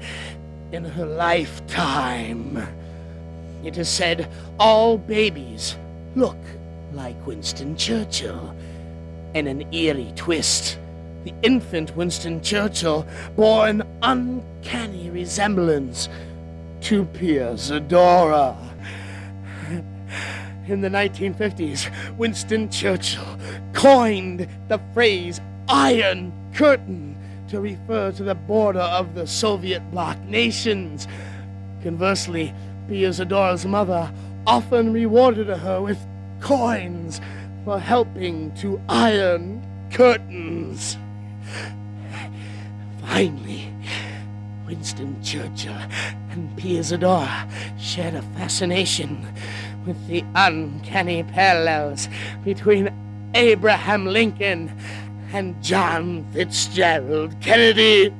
in 0.71 0.85
her 0.85 1.05
lifetime. 1.05 2.65
It 3.65 3.77
is 3.77 3.89
said 3.89 4.31
all 4.57 4.97
babies 4.97 5.75
look 6.15 6.37
like 6.93 7.27
Winston 7.27 7.75
Churchill. 7.75 8.55
In 9.33 9.47
an 9.47 9.71
eerie 9.73 10.13
twist, 10.15 10.79
the 11.25 11.33
infant 11.41 11.93
Winston 11.97 12.41
Churchill 12.41 13.05
bore 13.35 13.67
an 13.67 13.83
uncanny 14.01 15.09
resemblance 15.09 16.07
to 16.81 17.03
Pia 17.05 17.53
Zadora. 17.53 18.55
In 20.67 20.79
the 20.79 20.89
1950s, 20.89 21.91
Winston 22.17 22.69
Churchill 22.69 23.37
coined 23.73 24.47
the 24.69 24.79
phrase 24.93 25.41
Iron 25.69 26.31
Curtain 26.53 27.17
to 27.49 27.59
refer 27.59 28.11
to 28.11 28.23
the 28.23 28.35
border 28.35 28.79
of 28.79 29.15
the 29.15 29.27
Soviet 29.27 29.81
bloc 29.91 30.19
nations. 30.25 31.07
Conversely, 31.83 32.53
Pia 32.87 33.09
Zadora's 33.09 33.65
mother 33.65 34.11
often 34.47 34.91
rewarded 34.91 35.47
her 35.47 35.81
with 35.81 35.99
coins 36.39 37.21
for 37.63 37.79
helping 37.79 38.51
to 38.55 38.81
iron 38.89 39.65
curtains. 39.91 40.97
Finally, 43.01 43.71
Winston 44.65 45.21
Churchill 45.23 45.77
and 46.31 46.55
Pia 46.57 46.81
Zadora 46.81 47.49
shared 47.79 48.15
a 48.15 48.21
fascination 48.37 49.25
with 49.85 50.07
the 50.07 50.23
uncanny 50.35 51.23
parallels 51.23 52.09
between 52.43 52.91
Abraham 53.35 54.05
Lincoln 54.05 54.75
and 55.33 55.61
John 55.63 56.25
Fitzgerald 56.31 57.35
Kennedy. 57.41 58.13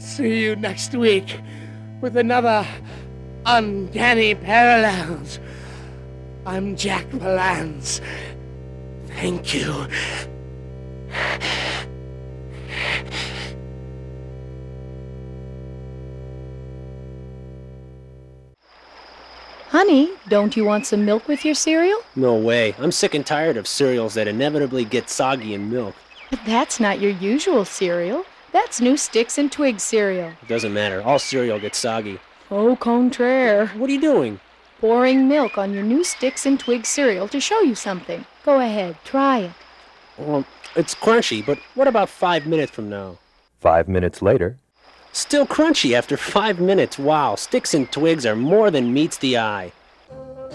See 0.00 0.42
you 0.42 0.56
next 0.56 0.94
week 0.94 1.40
with 2.00 2.16
another 2.16 2.66
Uncanny 3.46 4.34
Parallels. 4.34 5.38
I'm 6.44 6.74
Jack 6.74 7.06
Palance. 7.06 8.00
Thank 9.06 9.54
you. 9.54 9.86
Honey, 19.72 20.10
don't 20.28 20.54
you 20.54 20.66
want 20.66 20.84
some 20.84 21.06
milk 21.06 21.26
with 21.26 21.46
your 21.46 21.54
cereal? 21.54 21.98
No 22.14 22.36
way. 22.36 22.74
I'm 22.78 22.92
sick 22.92 23.14
and 23.14 23.24
tired 23.24 23.56
of 23.56 23.66
cereals 23.66 24.12
that 24.12 24.28
inevitably 24.28 24.84
get 24.84 25.08
soggy 25.08 25.54
in 25.54 25.70
milk. 25.70 25.94
But 26.28 26.40
that's 26.44 26.78
not 26.78 27.00
your 27.00 27.12
usual 27.12 27.64
cereal. 27.64 28.26
That's 28.52 28.82
new 28.82 28.98
Sticks 28.98 29.38
and 29.38 29.50
Twigs 29.50 29.82
cereal. 29.82 30.28
It 30.42 30.48
doesn't 30.48 30.74
matter. 30.74 31.00
All 31.00 31.18
cereal 31.18 31.58
gets 31.58 31.78
soggy. 31.78 32.20
Au 32.50 32.76
contraire. 32.76 33.68
What 33.68 33.88
are 33.88 33.92
you 33.94 34.00
doing? 34.02 34.40
Pouring 34.78 35.26
milk 35.26 35.56
on 35.56 35.72
your 35.72 35.84
new 35.84 36.04
Sticks 36.04 36.44
and 36.44 36.60
Twigs 36.60 36.90
cereal 36.90 37.26
to 37.28 37.40
show 37.40 37.62
you 37.62 37.74
something. 37.74 38.26
Go 38.44 38.60
ahead, 38.60 38.96
try 39.04 39.38
it. 39.38 39.52
Well, 40.18 40.44
it's 40.76 40.94
crunchy, 40.94 41.46
but 41.46 41.58
what 41.76 41.88
about 41.88 42.10
five 42.10 42.46
minutes 42.46 42.72
from 42.72 42.90
now? 42.90 43.16
Five 43.60 43.88
minutes 43.88 44.20
later, 44.20 44.58
Still 45.12 45.46
crunchy 45.46 45.92
after 45.92 46.16
five 46.16 46.58
minutes. 46.58 46.98
Wow, 46.98 47.34
Sticks 47.34 47.74
and 47.74 47.90
Twigs 47.92 48.24
are 48.24 48.34
more 48.34 48.70
than 48.70 48.94
meets 48.94 49.18
the 49.18 49.36
eye. 49.36 49.72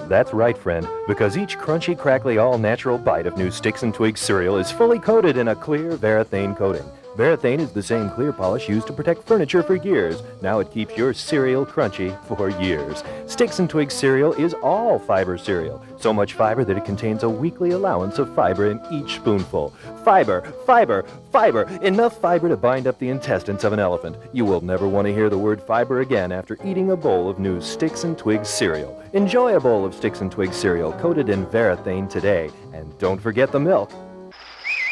That's 0.07 0.33
right, 0.33 0.57
friend, 0.57 0.87
because 1.07 1.37
each 1.37 1.57
crunchy, 1.57 1.97
crackly, 1.97 2.37
all 2.37 2.57
natural 2.57 2.97
bite 2.97 3.27
of 3.27 3.37
new 3.37 3.51
Sticks 3.51 3.83
and 3.83 3.93
Twigs 3.93 4.19
cereal 4.19 4.57
is 4.57 4.71
fully 4.71 4.99
coated 4.99 5.37
in 5.37 5.49
a 5.49 5.55
clear 5.55 5.95
Varathane 5.97 6.57
coating. 6.57 6.85
Varathane 7.17 7.59
is 7.59 7.71
the 7.71 7.81
same 7.81 8.11
clear 8.11 8.31
polish 8.31 8.69
used 8.69 8.85
to 8.85 8.93
protect 8.93 9.23
furniture 9.23 9.63
for 9.63 9.75
years. 9.75 10.21
Now 10.43 10.59
it 10.59 10.69
keeps 10.69 10.95
your 10.95 11.15
cereal 11.15 11.65
crunchy 11.65 12.15
for 12.27 12.49
years. 12.61 13.03
Sticks 13.25 13.57
and 13.57 13.67
Twigs 13.67 13.95
cereal 13.95 14.33
is 14.33 14.53
all 14.61 14.99
fiber 14.99 15.35
cereal. 15.35 15.83
So 15.99 16.13
much 16.13 16.33
fiber 16.33 16.63
that 16.63 16.77
it 16.77 16.85
contains 16.85 17.23
a 17.23 17.29
weekly 17.29 17.71
allowance 17.71 18.19
of 18.19 18.35
fiber 18.35 18.69
in 18.69 18.79
each 18.91 19.15
spoonful. 19.15 19.73
Fiber, 20.05 20.41
fiber, 20.67 21.05
fiber, 21.31 21.63
enough 21.81 22.21
fiber 22.21 22.49
to 22.49 22.55
bind 22.55 22.85
up 22.85 22.99
the 22.99 23.09
intestines 23.09 23.63
of 23.63 23.73
an 23.73 23.79
elephant. 23.79 24.15
You 24.31 24.45
will 24.45 24.61
never 24.61 24.87
want 24.87 25.07
to 25.07 25.13
hear 25.13 25.31
the 25.31 25.39
word 25.39 25.59
fiber 25.63 26.01
again 26.01 26.31
after 26.31 26.55
eating 26.63 26.91
a 26.91 26.95
bowl 26.95 27.31
of 27.31 27.39
new 27.39 27.59
Sticks 27.61 28.03
and 28.03 28.15
Twigs 28.15 28.47
cereal. 28.47 29.03
Enjoy 29.13 29.55
a 29.55 29.59
bowl 29.59 29.85
of 29.85 29.95
Sticks 29.95 30.21
and 30.21 30.31
Twigs 30.31 30.55
cereal 30.55 30.93
coated 30.93 31.29
in 31.29 31.47
Varathane 31.47 32.07
today. 32.07 32.51
And 32.73 32.95
don't 32.99 33.19
forget 33.19 33.51
the 33.51 33.59
milk. 33.59 33.91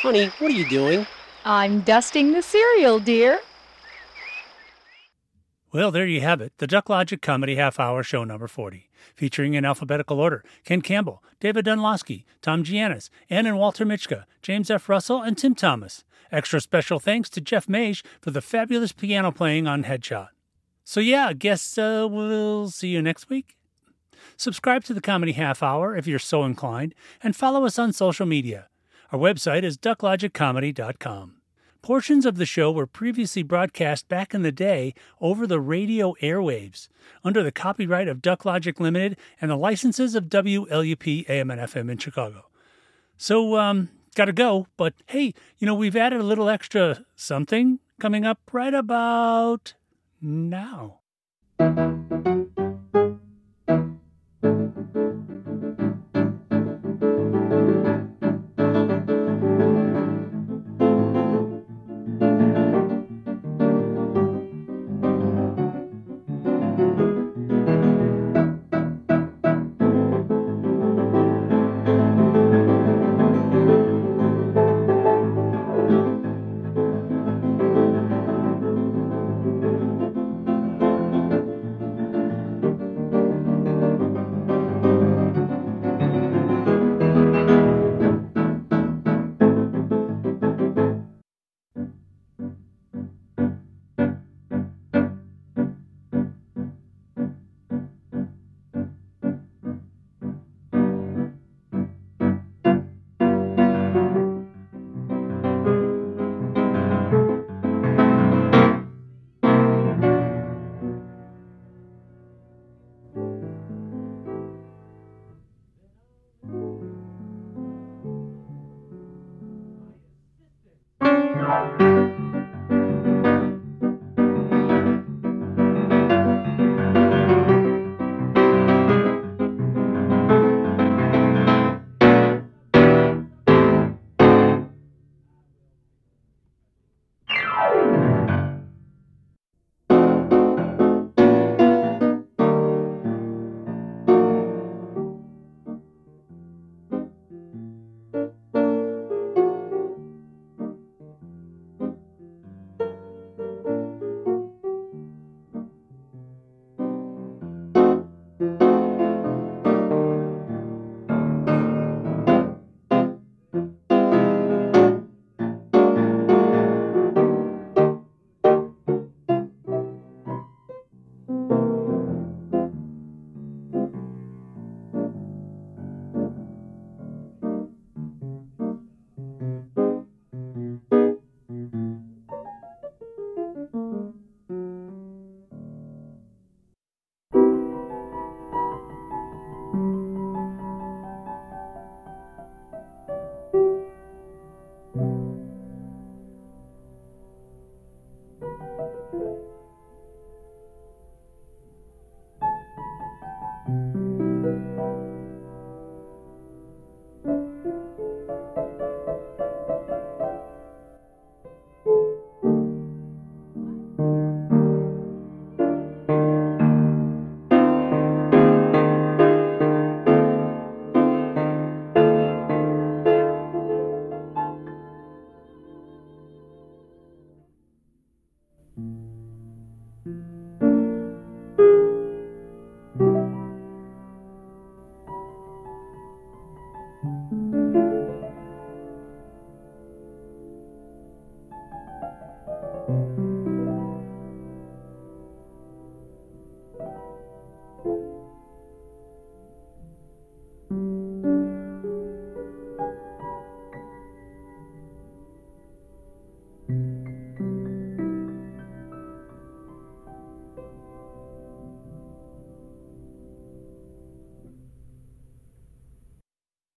Honey, 0.01 0.25
what 0.39 0.49
are 0.49 0.55
you 0.55 0.67
doing? 0.67 1.05
I'm 1.47 1.81
dusting 1.81 2.33
the 2.33 2.41
cereal, 2.41 2.99
dear. 2.99 3.39
Well, 5.71 5.91
there 5.91 6.07
you 6.07 6.21
have 6.21 6.41
it, 6.41 6.53
the 6.57 6.65
Duck 6.65 6.89
Logic 6.89 7.21
Comedy 7.21 7.55
Half 7.55 7.79
Hour 7.79 8.01
Show 8.01 8.23
number 8.23 8.47
40, 8.47 8.89
featuring 9.13 9.53
in 9.53 9.63
alphabetical 9.63 10.19
order 10.19 10.43
Ken 10.63 10.81
Campbell, 10.81 11.21
David 11.39 11.65
Dunlosky, 11.65 12.23
Tom 12.41 12.63
Giannis, 12.63 13.09
Ann 13.29 13.45
and 13.45 13.59
Walter 13.59 13.85
Mitchka, 13.85 14.23
James 14.41 14.71
F. 14.71 14.89
Russell, 14.89 15.21
and 15.21 15.37
Tim 15.37 15.53
Thomas. 15.53 16.03
Extra 16.31 16.59
special 16.59 16.97
thanks 16.99 17.29
to 17.29 17.41
Jeff 17.41 17.69
Mage 17.69 18.03
for 18.21 18.31
the 18.31 18.41
fabulous 18.41 18.91
piano 18.91 19.31
playing 19.31 19.67
on 19.67 19.83
Headshot. 19.83 20.29
So, 20.83 20.99
yeah, 20.99 21.27
I 21.27 21.33
guess 21.33 21.77
uh, 21.77 22.07
we'll 22.09 22.69
see 22.69 22.87
you 22.87 23.03
next 23.03 23.29
week. 23.29 23.55
Subscribe 24.35 24.83
to 24.85 24.95
the 24.95 25.01
Comedy 25.01 25.33
Half 25.33 25.61
Hour 25.61 25.95
if 25.95 26.07
you're 26.07 26.17
so 26.17 26.43
inclined, 26.43 26.95
and 27.21 27.35
follow 27.35 27.65
us 27.65 27.77
on 27.77 27.93
social 27.93 28.25
media. 28.25 28.67
Our 29.15 29.21
website 29.21 29.63
is 29.63 29.77
ducklogiccomedy.com. 29.77 31.35
Portions 31.81 32.25
of 32.25 32.35
the 32.35 32.45
show 32.45 32.69
were 32.69 32.85
previously 32.85 33.43
broadcast 33.43 34.09
back 34.09 34.33
in 34.33 34.41
the 34.41 34.51
day 34.51 34.93
over 35.21 35.47
the 35.47 35.61
radio 35.61 36.15
airwaves 36.21 36.89
under 37.23 37.41
the 37.41 37.49
copyright 37.49 38.09
of 38.09 38.21
Duck 38.21 38.43
Logic 38.43 38.77
Limited 38.77 39.15
and 39.39 39.49
the 39.49 39.55
licenses 39.55 40.15
of 40.15 40.25
WLUP 40.25 41.29
AM 41.29 41.49
and 41.49 41.61
FM 41.61 41.89
in 41.89 41.97
Chicago. 41.97 42.47
So, 43.17 43.55
um, 43.55 43.87
gotta 44.15 44.33
go, 44.33 44.67
but 44.75 44.93
hey, 45.05 45.33
you 45.59 45.65
know, 45.65 45.75
we've 45.75 45.95
added 45.95 46.19
a 46.19 46.25
little 46.25 46.49
extra 46.49 47.05
something 47.15 47.79
coming 48.01 48.25
up 48.25 48.41
right 48.51 48.73
about 48.73 49.75
now. 50.19 50.99